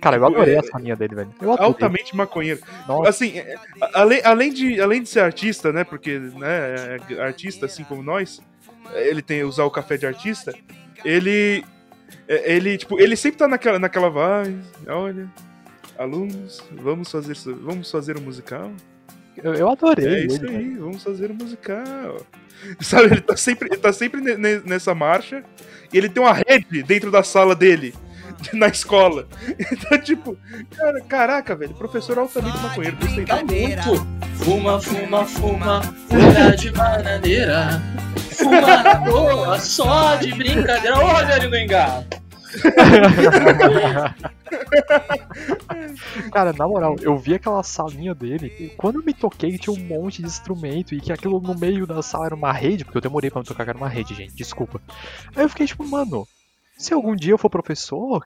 [0.01, 1.33] Cara, eu adorei a salinha dele, velho.
[1.59, 2.59] Altamente maconheiro.
[2.87, 5.83] Nossa, Assim, é- a- além, além, de, além de ser artista, né?
[5.83, 8.41] Porque, né, é artista assim como nós,
[8.95, 10.53] ele tem usar o café de artista,
[11.03, 11.63] ele.
[12.27, 14.55] é- Ele, tipo, ele sempre tá naquela, naquela vai,
[14.87, 15.27] olha,
[15.97, 18.71] alunos, vamos fazer, isso- vamos fazer um musical.
[19.43, 20.05] eu, eu adorei.
[20.05, 20.57] É ele, isso velho.
[20.57, 22.25] aí, vamos fazer um musical.
[22.79, 25.43] Sabe, ele tá sempre, ele tá sempre ne- ne- nessa marcha
[25.93, 27.93] e ele tem uma rede dentro da sala dele,
[28.53, 29.27] na escola.
[29.71, 30.37] Então, tipo,
[30.75, 34.07] cara, caraca, velho, professor altamente maconheiro, gostei Tá muito.
[34.35, 37.81] Fuma, fuma, fuma, folha de bananeira.
[38.31, 40.97] Fuma na boa, só de brincadeira.
[40.97, 42.19] Olha ele no engato.
[46.31, 48.51] Cara, na moral, eu vi aquela salinha dele.
[48.59, 50.95] E quando eu me toquei, tinha um monte de instrumento.
[50.95, 52.83] E que aquilo no meio da sala era uma rede.
[52.83, 54.33] Porque eu demorei pra me tocar que era uma rede, gente.
[54.33, 54.81] Desculpa.
[55.35, 56.27] Aí eu fiquei tipo, mano,
[56.79, 58.25] se algum dia eu for professor,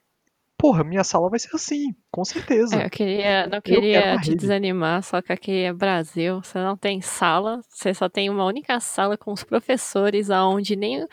[0.55, 2.81] porra, minha sala vai ser assim, com certeza.
[2.81, 4.35] É, eu queria, não queria te rede.
[4.35, 8.79] desanimar, só que aqui é Brasil, você não tem sala, você só tem uma única
[8.79, 11.05] sala com os professores, aonde nem,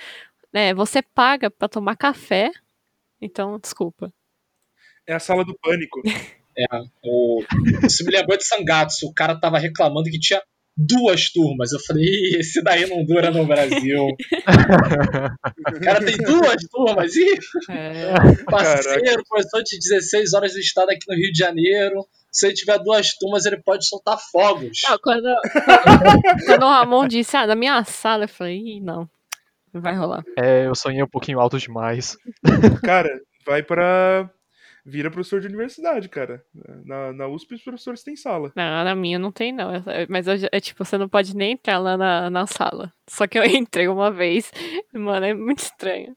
[0.52, 2.50] né, você paga pra tomar café.
[3.20, 4.12] Então, desculpa.
[5.06, 6.00] É a sala do pânico.
[7.02, 7.42] O...
[7.86, 9.06] Isso me lembrou de Sangatsu.
[9.06, 10.42] O cara tava reclamando que tinha
[10.76, 11.72] duas turmas.
[11.72, 14.06] Eu falei, Ih, esse daí não dura no Brasil.
[15.76, 17.14] o cara tem duas turmas.
[17.16, 18.12] Ih, É,
[18.44, 22.06] parceiro, professor de 16 horas de estado aqui no Rio de Janeiro.
[22.32, 24.78] Se ele tiver duas turmas, ele pode soltar fogos.
[24.88, 29.08] Não, quando, quando, quando o Ramon disse, ah, na minha sala, eu falei, Ih, não,
[29.74, 30.22] não vai rolar.
[30.38, 32.16] É, eu sonhei um pouquinho alto demais.
[32.84, 33.10] Cara,
[33.44, 34.30] vai pra.
[34.84, 36.44] Vira professor de universidade, cara.
[36.84, 38.52] Na, na USP os professores têm sala.
[38.56, 39.72] Não, na minha não tem, não.
[39.74, 42.92] É- Mas eu é tipo, você não pode nem entrar lá na, na sala.
[43.08, 44.50] Só que eu entrei uma vez.
[44.92, 46.16] Mano, é muito estranho.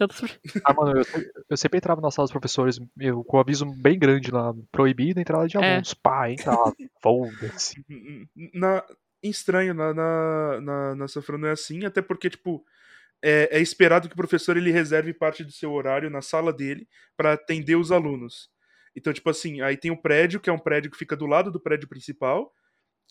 [0.64, 1.04] Ah, mano, eu,
[1.50, 5.18] eu sempre entrava na sala dos professores eu, com um aviso bem grande lá, proibido
[5.18, 5.60] a entrada de É.
[5.72, 5.92] alunos.
[5.92, 6.72] Pá, entrava,
[7.02, 7.84] foda-se.
[8.54, 8.82] Na,
[9.22, 12.64] estranho, na, na, na, na Safran não é assim, até porque, tipo,
[13.22, 16.88] é, é esperado que o professor ele reserve parte do seu horário na sala dele
[17.16, 18.48] para atender os alunos.
[18.96, 21.50] Então, tipo assim, aí tem o prédio, que é um prédio que fica do lado
[21.50, 22.52] do prédio principal,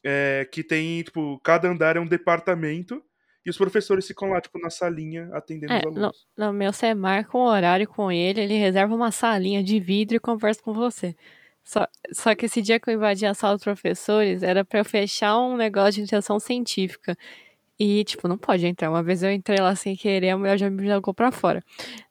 [0.03, 3.01] é, que tem, tipo, cada andar é um departamento,
[3.45, 6.27] e os professores ficam lá, tipo, na salinha atendendo É, os alunos.
[6.37, 10.19] No meu, você marca um horário com ele, ele reserva uma salinha de vidro e
[10.19, 11.15] conversa com você.
[11.63, 14.85] Só, só que esse dia que eu invadi a sala dos professores, era pra eu
[14.85, 17.17] fechar um negócio de iniciação científica.
[17.81, 18.89] E, tipo, não pode entrar.
[18.89, 21.63] Uma vez eu entrei lá sem querer, a mulher já me jogou pra fora.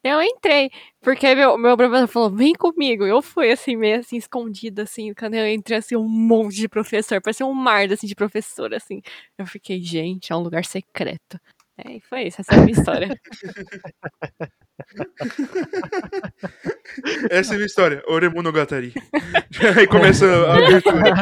[0.03, 0.71] Eu entrei,
[1.03, 3.05] porque meu, meu professor falou, vem comigo.
[3.07, 5.13] Eu fui, assim, meio assim, escondida, assim.
[5.13, 7.21] Quando eu entrei, assim, um monte de professor.
[7.21, 9.03] Parecia um mar, assim, de professor, assim.
[9.37, 11.39] Eu fiquei, gente, é um lugar secreto.
[11.85, 13.09] É, e foi isso, essa é a minha história.
[17.31, 18.93] Essa é a minha história, Oremonogatari.
[19.79, 21.17] aí começa a abertura.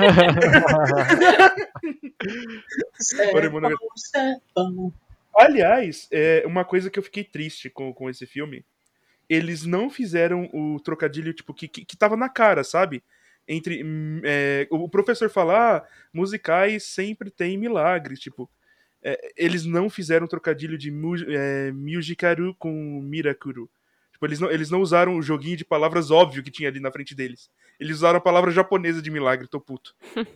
[2.99, 3.91] Serpão, Monogatari.
[3.97, 4.93] serpão.
[5.37, 8.65] Aliás, é uma coisa que eu fiquei triste com, com esse filme.
[9.29, 13.03] Eles não fizeram o trocadilho, tipo, que, que, que tava na cara, sabe?
[13.47, 13.85] Entre.
[13.85, 18.49] hum, é, o professor falar, ah, musicais sempre tem milagres, tipo.
[19.09, 23.71] É, eles não fizeram trocadilho de mu é, Mujikaru com Mirakuru.
[24.11, 26.91] Tipo, eles não, eles não usaram o joguinho de palavras óbvio que tinha ali na
[26.91, 27.49] frente deles.
[27.79, 29.95] Eles usaram a palavra japonesa de milagre, tô puto.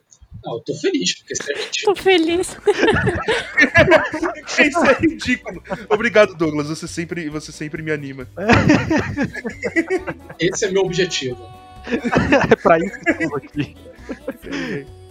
[0.42, 1.84] Não, eu tô feliz, porque isso é mentira.
[1.84, 2.56] Tô feliz.
[4.58, 5.62] Isso é ridículo.
[5.90, 6.68] Obrigado, Douglas.
[6.68, 8.26] Você sempre, você sempre me anima.
[10.38, 11.46] Esse é meu objetivo.
[12.50, 13.76] É pra isso que estamos aqui.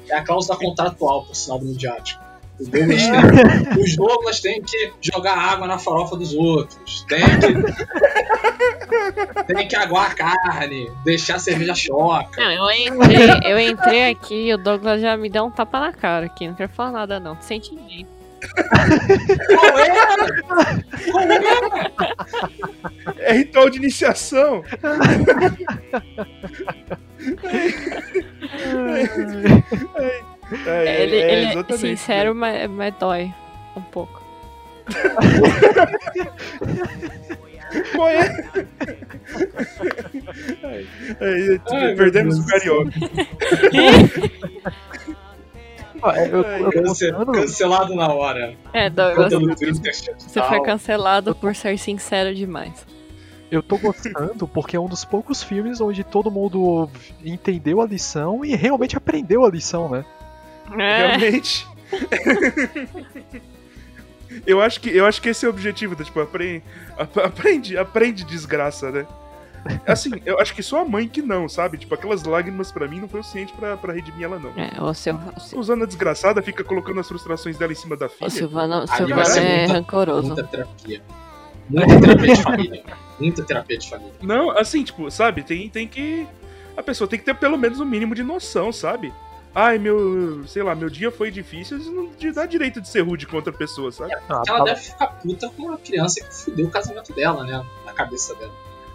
[0.09, 2.28] É a cláusula contratual, por sinal do midiático.
[2.59, 7.05] Os Douglas, têm, os Douglas têm que jogar água na farofa dos outros.
[7.07, 7.53] Tem que.
[9.53, 12.41] tem que aguar a carne, deixar a cerveja choca.
[12.41, 15.93] Não, eu entrei, eu entrei aqui e o Douglas já me deu um tapa na
[15.93, 16.47] cara aqui.
[16.47, 17.39] Não quero falar nada, não.
[17.41, 18.19] Sentimento.
[19.47, 19.89] Qual é?
[21.11, 21.39] Qual é?
[23.19, 24.63] É ritual de iniciação.
[29.97, 30.21] É,
[30.65, 33.33] é, ele é ele é sincero, mas, mas dói
[33.75, 34.19] um pouco.
[37.95, 38.19] Qual é?
[40.63, 40.87] Ai,
[41.21, 42.91] ai, Ai, meu perdemos o carioca.
[46.01, 48.55] Ó, é, eu, eu tô Cance- gostando, Cancelado na hora.
[48.73, 52.85] É, você foi cancelado por ser sincero demais.
[53.51, 56.89] eu tô gostando porque é um dos poucos filmes onde todo mundo
[57.23, 60.05] entendeu a lição e realmente aprendeu a lição, né?
[60.77, 61.67] É, Realmente.
[64.45, 66.03] eu, acho que, eu acho que esse é o objetivo, tá?
[66.03, 66.63] Tipo, aprende,
[67.23, 69.07] aprende, aprende desgraça, né?
[69.85, 71.77] Assim, eu acho que só a mãe que não, sabe?
[71.77, 74.51] Tipo, aquelas lágrimas pra mim não foi o suficiente pra, pra redimir ela, não.
[74.55, 77.97] é o, seu, o, seu- Usando a desgraçada, fica colocando as frustrações dela em cima
[77.97, 78.29] da o filha.
[78.29, 80.27] Silvano, o vai Silvano ser é muita- rancoroso.
[80.27, 81.01] Muita terapia.
[81.69, 82.83] Muita terapia de família.
[83.19, 84.13] Muita terapia de família.
[84.21, 86.25] Não, assim, tipo, sabe, tem, tem que.
[86.77, 89.13] A pessoa tem que ter pelo menos um mínimo de noção, sabe?
[89.53, 90.47] Ai, meu.
[90.47, 93.35] Sei lá, meu dia foi difícil, isso não te dá direito de ser rude com
[93.35, 94.13] outra pessoa, sabe?
[94.29, 97.65] Ah, Ela tá- deve ficar puta com uma criança que fudeu o casamento dela, né?
[97.85, 98.53] Na cabeça dela.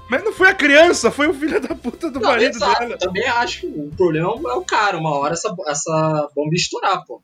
[0.08, 2.78] Mas não foi a criança, foi o filho da puta do Não, marido exato.
[2.80, 2.98] dela.
[2.98, 4.98] Também acho que o problema é o cara.
[4.98, 7.22] Uma hora essa, essa bomba estourar, pô.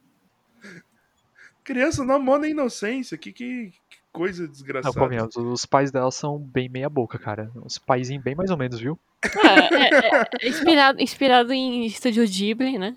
[1.63, 4.99] Criança mão na inocência, que, que, que coisa Não, desgraçada.
[4.99, 7.51] convenhamos, os pais dela são bem meia boca, cara.
[7.65, 8.99] Os paizinhos bem mais ou menos, viu?
[9.23, 12.97] É, é- é inspirado, inspirado em Estúdio Ghibli, né?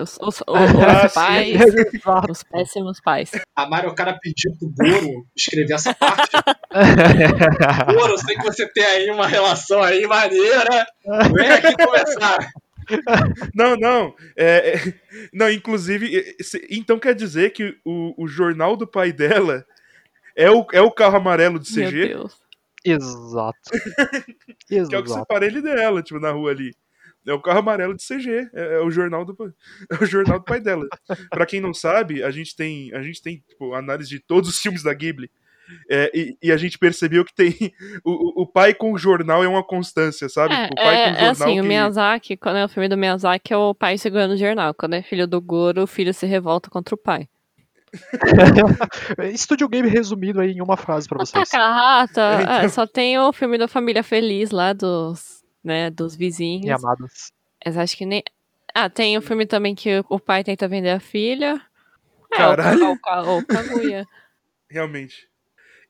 [0.00, 1.60] Os, os- os- Ah, os pais,
[1.94, 2.30] Exato.
[2.32, 3.30] os péssimos pais.
[3.56, 6.30] A Mario Cara pediu pro Goro escrever essa parte.
[7.92, 10.86] Goro, sei que você tem aí uma relação aí maneira.
[11.34, 12.48] Vem aqui conversar.
[13.54, 14.14] Não, não.
[14.36, 14.94] é- é-
[15.32, 16.34] não, inclusive, é,
[16.70, 19.64] então quer dizer que o, o jornal do pai dela
[20.36, 22.40] é o, é o carro amarelo de Meu CG, Deus.
[22.84, 23.58] Exato.
[24.66, 25.12] que é o que Exato.
[25.20, 26.72] separa ele dela, tipo, na rua ali.
[27.26, 29.34] É o carro amarelo de CG, é, é o jornal do
[29.90, 30.86] é o jornal do pai dela.
[31.30, 34.58] Pra quem não sabe, a gente tem a gente tem tipo, análise de todos os
[34.58, 35.30] filmes da Ghibli.
[35.88, 37.54] é, e, e a gente percebeu que tem
[38.04, 38.10] o,
[38.40, 40.52] o- o pai com o jornal é uma constância, sabe?
[40.52, 42.64] É, Tipo, o pai é, com o é jornal assim, o que- Miyazaki, quando é
[42.64, 44.74] o filme do Miyazaki, é o pai segurando o jornal.
[44.74, 47.28] Quando é filho do Goro, o filho se revolta contra o pai.
[49.32, 51.48] Estúdio Game resumido aí em uma frase pra vocês.
[51.48, 52.54] Takahata, É, então.
[52.60, 56.62] é, só tem o filme da Família Feliz lá dos, né, dos vizinhos.
[56.64, 57.32] Minha amadas.
[57.64, 58.22] Mas acho que nem...
[58.74, 61.60] Ah, tem o filme também que o pai tenta vender a filha.
[62.32, 62.90] É, Caralho.
[62.92, 64.08] o, Ka- o, Ka- o Kaguya.
[64.70, 65.28] Realmente.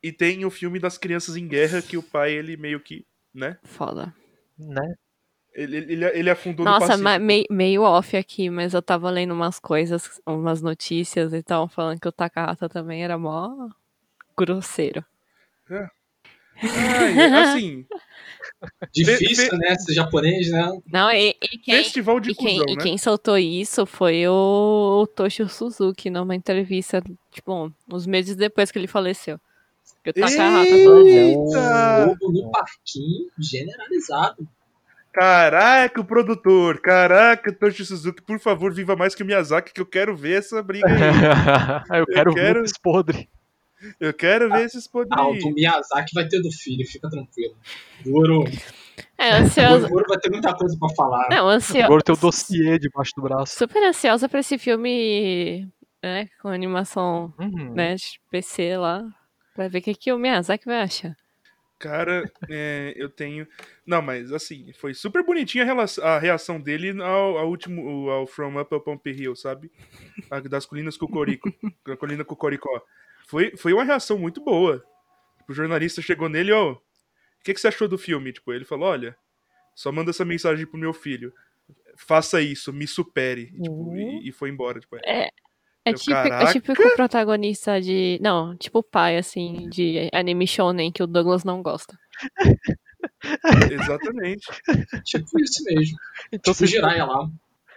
[0.02, 3.56] E tem o filme das crianças em guerra que o pai, ele meio que, né?
[3.62, 4.12] Foda.
[4.58, 4.94] Né?
[5.54, 7.04] Ele, ele, ele afundou no Nossa, Pacífico.
[7.04, 11.68] ma- mei- meio off aqui, mas eu tava lendo umas coisas, umas notícias e tal,
[11.68, 13.68] falando que o Takahata também era mó
[14.36, 15.04] grosseiro.
[16.62, 17.86] Ai, assim,
[18.94, 19.74] Difícil, Fe- né?
[19.76, 20.78] Ser japonês, né?
[20.92, 22.82] Não, e, e quem, festival de e quem, cuzão, e né?
[22.82, 28.86] quem soltou isso foi o, Toshio Suzuki numa entrevista, tipo, uns meses depois que ele
[28.86, 29.38] faleceu.
[30.04, 31.04] Que o Takahata faleceu.
[31.06, 32.06] Eita!
[32.20, 34.46] No parquinho generalizado.
[35.12, 36.80] Caraca, o produtor.
[36.80, 40.62] Caraca, Toshi Suzuki, por favor, viva mais que o Miyazaki, que eu quero ver essa
[40.62, 40.94] briga aí.
[42.00, 43.28] eu quero quero- ver esse podre.
[43.98, 47.56] Eu quero ver esses poderes Ah, o Miyazaki vai ter do filho, fica tranquilo.
[48.04, 48.44] Goro,
[49.18, 49.86] É, ansiosa.
[49.86, 51.28] o Goro vai ter muita coisa pra falar.
[51.30, 51.84] Não, ansiosa.
[51.86, 53.56] Agora tem o dossiê debaixo do braço.
[53.58, 55.68] Super ansiosa pra esse filme,
[56.02, 57.72] né, com animação, Uhum.
[57.74, 59.04] né, de PC lá,
[59.54, 61.16] pra ver o que, que o Miyazaki vai achar.
[61.78, 63.44] Cara, é, eu tenho.
[63.84, 68.24] Não, mas assim, foi super bonitinha a, relação- a reação dele ao, ao último, ao
[68.24, 69.68] From Up Upon Hill, sabe?
[70.30, 71.52] A- Das colinas Cocorico.
[71.84, 72.70] da colina Cocoricó.
[73.32, 74.84] Foi, foi uma reação muito boa.
[75.38, 76.78] Tipo, o jornalista chegou nele, ó, o
[77.42, 78.30] que, que você achou do filme?
[78.30, 79.16] Tipo, ele falou, olha,
[79.74, 81.32] só manda essa mensagem pro meu filho.
[81.96, 83.44] Faça isso, me supere.
[83.54, 83.96] E, tipo, Uhum.
[83.96, 84.78] e, e foi embora.
[84.80, 85.28] Tipo, É,
[85.82, 88.18] é Eu, típico, é protagonista de.
[88.20, 91.98] Não, tipo o pai, assim, de anime shonen que o Douglas não gosta.
[93.72, 94.46] Exatamente.
[95.04, 95.96] Tipo isso mesmo.
[96.30, 97.28] Então tipo vocês, Jiraiya lá.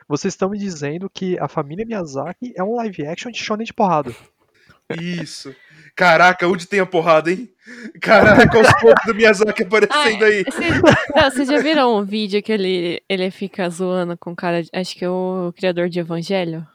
[0.08, 3.74] vocês estão me dizendo que a família Miyazaki é um live action de shonen de
[3.74, 4.14] porrada.
[5.00, 5.56] Isso.
[5.96, 7.50] Caraca, onde tem a porrada, hein?
[8.02, 10.44] Caraca, os pontos do Miyazaki aparecendo aí.
[11.24, 14.96] Vocês, já viram um vídeo que ele, ele fica zoando com o cara, de- acho
[14.96, 16.68] que é o criador de Evangelho?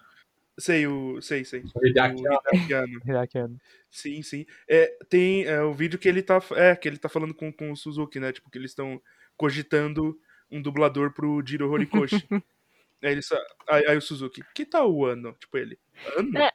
[0.59, 1.21] Sei, o.
[1.23, 1.63] Sei, sei.
[1.75, 3.01] O Hideaki, O Hideakiano.
[3.07, 3.57] Hirakiano.
[3.93, 4.47] Sim, sim.
[4.69, 6.41] É, tem é, o vídeo que ele tá.
[6.53, 8.33] É, que ele tá falando com, com o Suzuki, né?
[8.33, 9.03] Tipo, que eles estão
[9.37, 10.17] cogitando
[10.49, 12.25] um dublador pro Jiro Horikoshi.
[12.31, 12.41] aí,
[13.03, 15.33] ele, sa- aí, aí o Suzuki, que tal o ano?
[15.41, 15.77] Tipo, ele.
[16.17, 16.39] Ano?
[16.39, 16.51] É.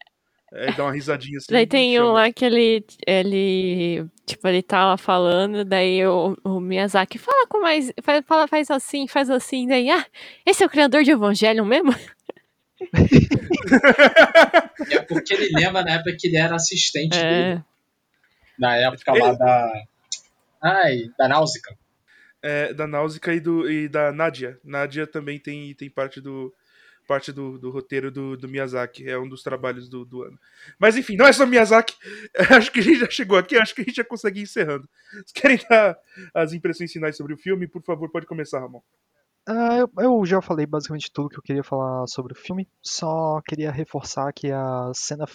[0.54, 1.48] É, dá uma risadinha assim.
[1.52, 6.60] Daí tem um lá que ele, ele, tipo, ele tá lá falando, daí o, o
[6.60, 10.06] Miyazaki fala com mais, faz, fala, faz assim, faz assim, daí, ah,
[10.46, 11.93] esse é o criador de Evangelho mesmo?
[14.91, 17.54] É porque ele lembra na época que ele era assistente dele.
[17.54, 17.64] É,
[18.60, 19.84] Na época lá da.
[20.62, 21.76] Ai, da Náusica.
[22.41, 24.60] É, da Náusica e, do, e da Nadia.
[24.64, 26.54] Nadia também tem, tem parte do
[27.06, 29.08] parte do, do roteiro do, do Miyazaki.
[29.08, 30.39] É um dos trabalhos do, do ano.
[30.80, 31.95] Mas enfim, não é só Miyazaki.
[32.56, 34.88] Acho que a gente já chegou aqui, acho que a gente já consegue ir encerrando.
[35.12, 35.97] Vocês querem dar
[36.34, 37.68] as impressões finais sobre o filme?
[37.68, 38.82] Por favor, pode começar, Ramon.
[39.48, 43.39] Ah, eu, eu já falei basicamente tudo que eu queria falar sobre o filme, só
[43.48, 45.26] queria reforçar que a cena,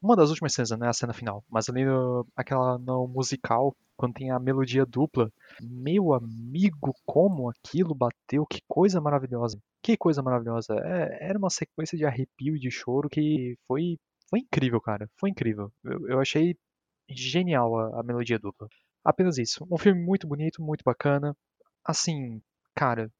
[0.00, 4.14] uma das últimas cenas, né, a cena final, mas ali no, aquela no musical, quando
[4.14, 5.28] tem a melodia dupla,
[5.60, 11.98] meu amigo, como aquilo bateu, que coisa maravilhosa, que coisa maravilhosa, É, era uma sequência
[11.98, 13.98] de arrepio e de choro que foi,
[14.30, 16.56] foi incrível, cara, foi incrível, eu, eu achei
[17.08, 18.68] genial a, a melodia dupla,
[19.04, 21.36] apenas isso, um filme muito bonito, muito bacana,
[21.84, 22.40] assim,
[22.74, 23.10] cara,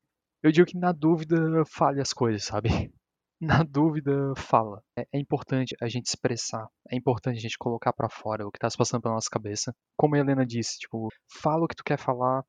[0.42, 1.36] eu digo que na dúvida
[1.66, 2.68] fale as coisas, sabe?
[3.40, 4.82] Na dúvida fala.
[4.98, 8.58] É, é importante a gente expressar, é importante a gente colocar pra fora o que
[8.58, 9.72] tá se passando pela nossa cabeça.
[9.96, 11.08] Como a Helena disse, tipo,
[11.40, 12.42] fala o que tu quer falar,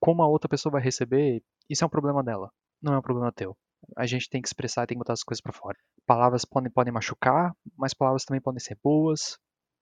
[0.00, 2.48] como a outra pessoa vai receber, isso é um problema dela,
[2.80, 3.56] não é um problema teu.
[3.96, 5.76] A gente tem que expressar e tem que botar as coisas pra fora.
[6.06, 9.36] Palavras podem, podem machucar, mas palavras também podem ser boas.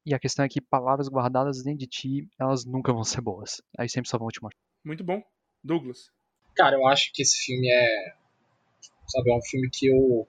[0.07, 3.61] E a questão é que palavras guardadas dentro de ti, elas nunca vão ser boas.
[3.79, 4.63] Aí sempre só vão te machucar.
[4.83, 5.23] Muito bom.
[5.63, 6.07] Douglas.
[6.59, 8.15] Cara, eu acho que esse filme é.
[9.07, 10.27] Sabe, é um filme que eu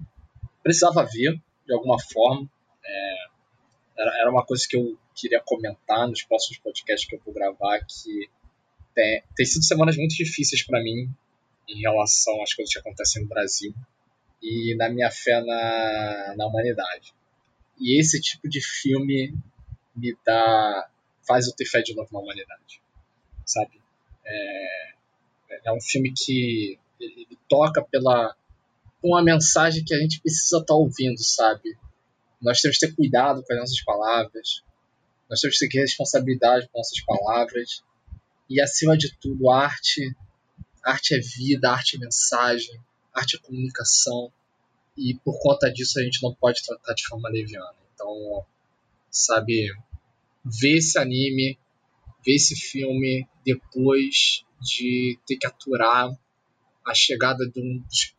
[0.61, 2.47] precisava ver, de alguma forma.
[2.85, 3.15] É,
[3.97, 7.79] era, era uma coisa que eu queria comentar nos próximos podcasts que eu vou gravar,
[7.79, 8.29] que
[8.93, 11.09] tem, tem sido semanas muito difíceis para mim
[11.67, 13.73] em relação às coisas que acontecem no Brasil
[14.39, 17.11] e na minha fé na, na humanidade.
[17.79, 19.33] E esse tipo de filme
[19.95, 20.89] me dá.
[21.27, 22.81] faz eu ter fé de novo na humanidade.
[23.45, 23.81] Sabe?
[24.23, 24.93] É,
[25.49, 28.35] é um filme que ele toca pela
[29.01, 31.77] uma mensagem que a gente precisa estar ouvindo, sabe?
[32.41, 34.63] Nós temos que ter cuidado com as nossas palavras,
[35.29, 37.83] nós temos que ter responsabilidade com nossas palavras
[38.49, 40.15] e acima de tudo, arte,
[40.83, 42.79] arte é vida, arte é mensagem,
[43.13, 44.31] arte é comunicação
[44.97, 47.75] e por conta disso a gente não pode tratar de forma leviana.
[47.93, 48.45] Então,
[49.09, 49.71] sabe,
[50.43, 51.57] ver esse anime,
[52.25, 56.09] ver esse filme depois de ter que aturar
[56.85, 58.15] a chegada de um dos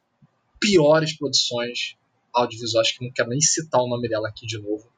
[0.61, 1.97] piores produções
[2.33, 4.89] audiovisuais, que não quero nem citar o nome dela aqui de novo,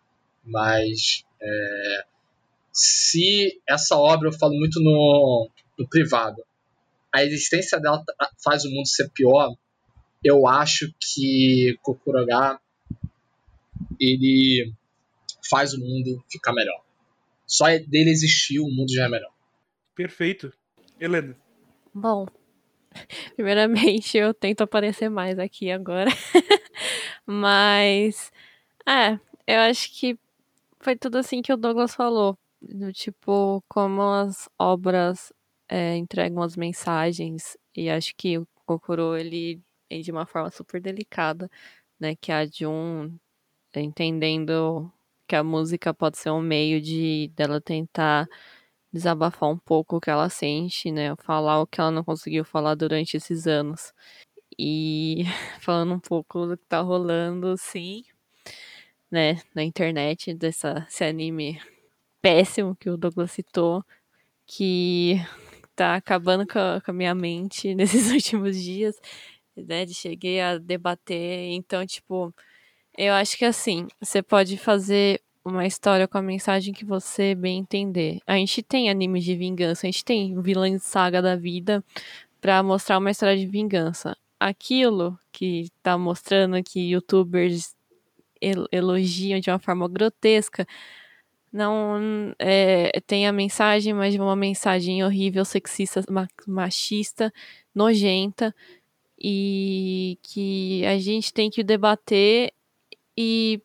[0.45, 2.05] mas é,
[2.73, 6.43] se essa obra, eu falo muito no, no privado,
[7.13, 8.03] a existência dela
[8.43, 9.55] faz o mundo ser pior,
[10.25, 12.61] eu acho que Kokuroga
[14.01, 14.73] ele
[15.49, 16.83] faz o mundo ficar melhor.
[17.47, 19.33] Só dele existir, o mundo já é melhor.
[19.95, 20.53] Perfeito.
[21.03, 21.37] Helena.
[21.93, 22.27] Bom,
[23.35, 26.11] primeiramente eu tento aparecer mais aqui agora.
[27.27, 28.31] Mas,
[28.89, 30.17] é, eu acho que
[30.81, 32.39] foi tudo assim que o Douglas falou.
[32.61, 35.33] Do tipo, como as obras
[35.69, 37.57] é, entregam as mensagens.
[37.77, 41.51] E acho que o Kokoro, ele de uma forma super delicada,
[41.99, 42.15] né?
[42.17, 43.13] Que a Jun,
[43.75, 44.91] entendendo
[45.27, 48.29] que a música pode ser um meio de dela tentar
[48.93, 51.15] desabafar um pouco o que ela sente, né?
[51.25, 53.93] Falar o que ela não conseguiu falar durante esses anos.
[54.59, 55.25] E
[55.61, 58.05] falando um pouco do que tá rolando, sim,
[59.11, 61.61] né, na internet, dessa, esse anime
[62.23, 63.85] péssimo que o Douglas citou,
[64.47, 65.17] que
[65.77, 69.01] tá acabando com a, com a minha mente nesses últimos dias,
[69.57, 69.85] né?
[69.87, 71.53] De cheguei a debater.
[71.53, 72.35] Então, tipo,
[72.99, 77.59] eu acho que assim, você pode fazer uma história com a mensagem que você bem
[77.59, 78.21] entender.
[78.27, 81.85] A gente tem animes de vingança, a gente tem vilã de saga da vida
[82.41, 84.17] pra mostrar uma história de vingança.
[84.39, 87.75] Aquilo que tá mostrando que youtubers
[88.41, 90.67] el- elogiam de uma forma grotesca
[91.53, 97.33] não é, tem a mensagem, mas uma mensagem horrível, sexista, ma- machista,
[97.75, 98.55] nojenta
[99.23, 102.53] e que a gente tem que debater
[103.17, 103.61] e,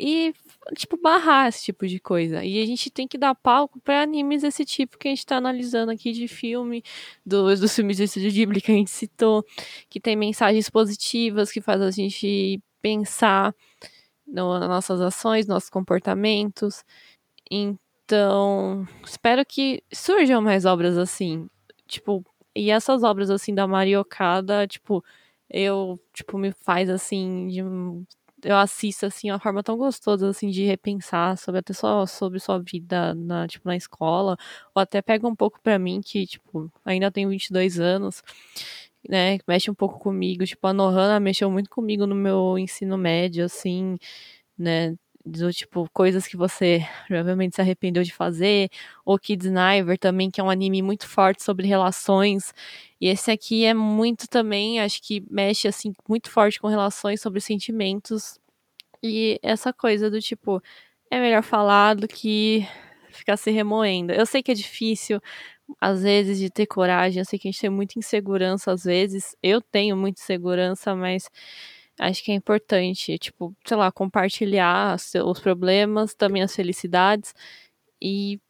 [0.00, 0.34] e
[0.74, 2.44] tipo, barrar esse tipo de coisa.
[2.44, 5.36] E a gente tem que dar palco para animes desse tipo que a gente tá
[5.36, 6.82] analisando aqui de filme,
[7.24, 9.44] dos, dos filmes do Estúdio Ghibli que a gente citou,
[9.88, 13.54] que tem mensagens positivas, que faz a gente pensar
[14.26, 16.84] no- nas nossas ações, nossos comportamentos.
[17.50, 21.48] Então, espero que surjam mais obras assim.
[21.86, 22.24] Tipo,
[22.54, 25.04] e essas obras assim da Mariocada, tipo,
[25.48, 27.60] eu, tipo, me faz assim de
[28.44, 32.58] eu assisto assim uma forma tão gostosa assim de repensar sobre até só sobre sua
[32.60, 34.36] vida na tipo na escola,
[34.74, 38.22] ou até pega um pouco pra mim que, tipo, ainda tenho 22 anos,
[39.08, 43.44] né, mexe um pouco comigo, tipo, a Nohana mexeu muito comigo no meu ensino médio
[43.46, 43.96] assim,
[44.58, 48.70] né, do tipo coisas que você provavelmente se arrependeu de fazer,
[49.04, 52.52] ou Kids Sniper também, que é um anime muito forte sobre relações.
[53.00, 57.40] E esse aqui é muito também, acho que mexe assim muito forte com relações sobre
[57.40, 58.38] sentimentos.
[59.02, 60.62] E essa coisa do tipo,
[61.10, 62.66] é melhor falar do que
[63.12, 64.12] ficar se remoendo.
[64.12, 65.20] Eu sei que é difícil
[65.80, 69.36] às vezes de ter coragem, eu sei que a gente tem muita insegurança às vezes.
[69.42, 71.28] Eu tenho muita insegurança, mas
[72.00, 77.34] acho que é importante, tipo, sei lá, compartilhar os problemas, também as felicidades.
[78.00, 78.40] E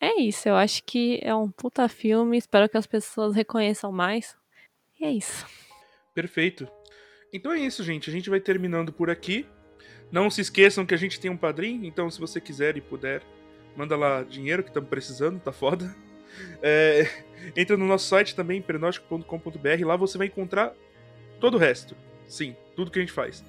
[0.00, 4.36] é isso, eu acho que é um puta filme, espero que as pessoas reconheçam mais.
[4.98, 5.46] E é isso.
[6.14, 6.66] Perfeito.
[7.32, 8.08] Então é isso, gente.
[8.08, 9.46] A gente vai terminando por aqui.
[10.10, 13.22] Não se esqueçam que a gente tem um padrinho, então se você quiser e puder,
[13.76, 15.94] manda lá dinheiro que estamos precisando, tá foda.
[16.62, 17.08] É,
[17.56, 20.74] entra no nosso site também, pernóstico.com.br, lá você vai encontrar
[21.40, 21.96] todo o resto.
[22.28, 23.44] Sim, tudo que a gente faz.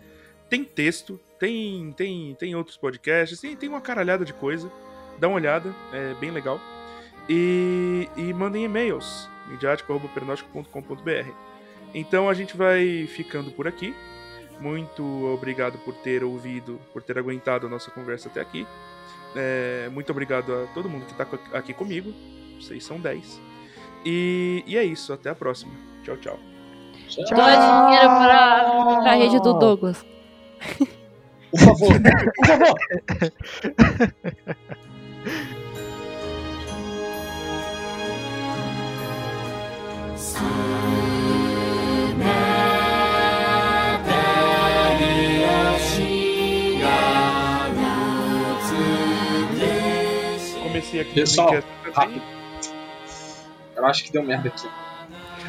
[0.50, 4.72] Tem texto, tem tem tem outros podcasts, tem, tem uma caralhada de coisa.
[5.20, 6.60] Dá uma olhada, é bem legal.
[7.30, 11.32] E, e mandem e-mails, midiático.pernóstico.com.br.
[11.94, 13.94] Então a gente vai ficando por aqui.
[14.60, 18.66] Muito obrigado por ter ouvido, por ter aguentado a nossa conversa até aqui.
[19.36, 22.14] É, muito obrigado a todo mundo que está aqui comigo.
[22.60, 23.40] Vocês são 10.
[24.06, 25.74] E, e é isso, até a próxima.
[26.04, 26.57] Tchau, tchau.
[27.16, 30.06] Doa dinheiro pra, pra rede do Douglas.
[31.52, 31.94] Por favor,
[32.38, 32.76] por favor.
[50.64, 51.52] Comecei aqui Pessoal,
[51.94, 52.22] rápido.
[53.76, 54.68] Eu acho que deu merda aqui.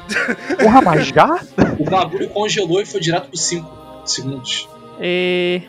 [0.60, 1.40] Porra, mas já?
[1.78, 4.68] O bagulho congelou e foi direto por 5 segundos.
[5.00, 5.62] E...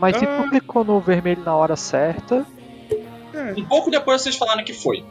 [0.00, 0.42] Mas se Ah.
[0.42, 2.46] tu clicou no vermelho na hora certa.
[3.34, 5.04] É, Um pouco depois vocês falaram que foi.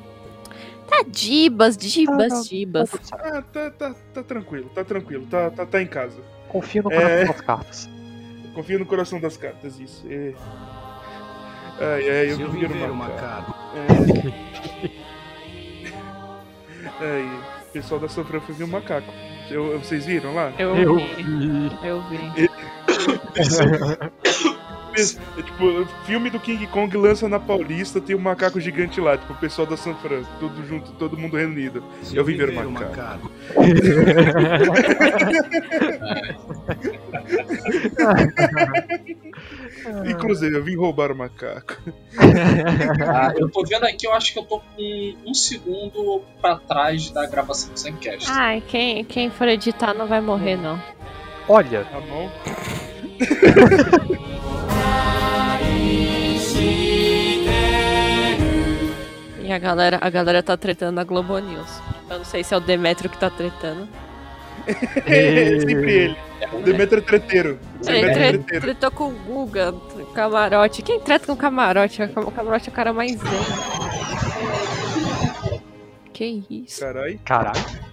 [0.88, 2.90] Tá dibas, Ah, dibas, dibas.
[2.92, 3.26] tá certo.
[3.36, 6.18] ah, tá, tá, tá tranquilo, tá tranquilo, tá, tá, tá em casa.
[6.48, 6.96] Confia no É.
[7.02, 7.90] coração das cartas.
[8.54, 10.06] Confia no coração das cartas, isso.
[10.10, 10.34] É.
[11.80, 12.96] Ai, ai, eu Se eu vi viver macaco.
[12.96, 13.56] macaco.
[14.84, 14.88] É.
[17.00, 17.40] Ai,
[17.82, 19.14] pessoal da Sofran foi ver o macaco.
[19.50, 20.52] Eu- vocês viram lá?
[20.58, 21.72] Eu, Eu vi, vi.
[21.84, 22.50] eu vi.
[24.98, 25.04] É,
[25.44, 29.36] tipo, filme do King Kong lança na Paulista, tem um macaco gigante lá, tipo, o
[29.36, 31.84] pessoal da São Fran, tudo junto, todo mundo reunido.
[32.02, 32.98] Se Eu vim ver o macaco.
[32.98, 33.32] macaco.
[40.10, 41.78] Inclusive, eu vim roubar o macaco.
[43.08, 47.10] Ah, eu tô vendo aqui, eu acho que eu tô com um segundo pra trás
[47.10, 48.30] da gravação do Semcast.
[48.30, 50.82] Ai, quem, quem for editar não vai morrer, não.
[51.48, 52.30] Olha, Tá bom?
[59.48, 61.82] E a galera, a galera tá tretando na Globo News.
[62.10, 63.88] Eu não sei se é o Demetrio que tá tretando.
[65.06, 66.18] É sempre ele.
[66.54, 67.60] O Demetrio é treteiro.
[67.88, 69.74] Ele é tretou com o Guga,
[70.14, 70.82] camarote.
[70.82, 72.02] Quem treta com o camarote?
[72.04, 73.30] O camarote é o cara mais zen.
[76.14, 76.82] Que isso?
[76.82, 77.20] Caralho.
[77.24, 77.88] caralho.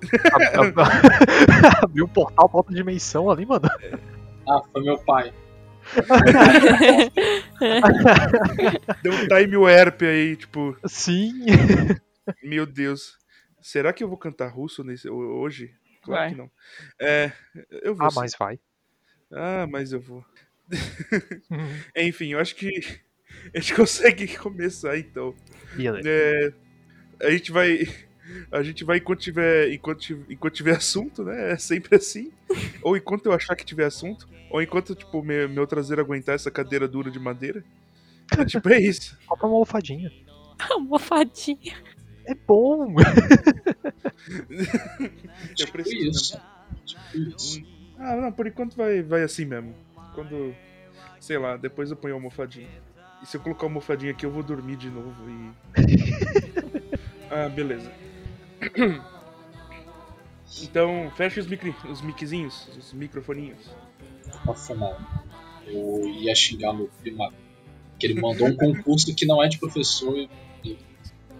[1.82, 3.68] Abriu um portal pra outra dimensão ali, mano.
[4.48, 5.32] Ah, foi meu pai.
[9.02, 11.44] Deu um time warp aí, tipo, Sim.
[12.42, 13.18] meu Deus.
[13.60, 15.74] Será que eu vou cantar russo nesse, hoje?
[16.10, 16.30] Claro Vai.
[16.30, 16.50] que não.
[17.00, 17.32] É,
[17.82, 18.06] eu vou.
[18.06, 18.16] Ah, sim.
[18.20, 18.58] mas vai.
[19.32, 20.24] Ah, mas eu vou.
[21.96, 22.68] Enfim, eu acho que
[23.54, 25.34] a gente consegue começar então.
[25.74, 26.08] Beleza.
[26.08, 26.52] É,
[27.26, 27.86] a gente vai.
[28.52, 31.52] A gente vai enquanto tiver, enquanto, tiver- enquanto tiver assunto, né?
[31.52, 32.32] É sempre assim.
[32.82, 34.28] Ou enquanto eu achar que tiver assunto.
[34.50, 37.64] Ou enquanto, tipo, meu, meu traseiro aguentar essa cadeira dura de madeira.
[38.38, 39.18] É, tipo, é isso.
[39.26, 40.12] Falta uma almofadinha.
[40.70, 41.76] Almofadinha.
[42.30, 42.94] É bom!
[45.58, 46.10] Eu preciso.
[46.10, 46.40] isso.
[46.84, 47.60] Tipo isso.
[47.98, 49.74] Ah, não, por enquanto vai, vai assim mesmo.
[50.14, 50.54] Quando.
[51.18, 52.68] Sei lá, depois eu ponho a almofadinha.
[53.20, 55.50] E se eu colocar a almofadinha aqui, eu vou dormir de novo e.
[57.30, 57.90] ah, beleza.
[60.62, 63.70] Então, fecha os, micri, os miczinhos, os microfoninhos.
[64.44, 65.24] Pra fumar.
[65.64, 67.32] Eu ia xingar meu primo
[68.00, 70.28] que ele mandou um concurso que não é de professor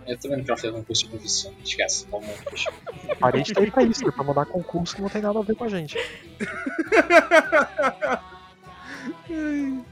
[0.06, 1.54] eu tô vendo que ela fez um curso de profissão.
[1.64, 2.68] Esquece, Aparentemente
[3.08, 5.42] é Parente tá aí pra isso, é pra mandar concurso que não tem nada a
[5.42, 5.96] ver com a gente.
[9.30, 9.84] Hum.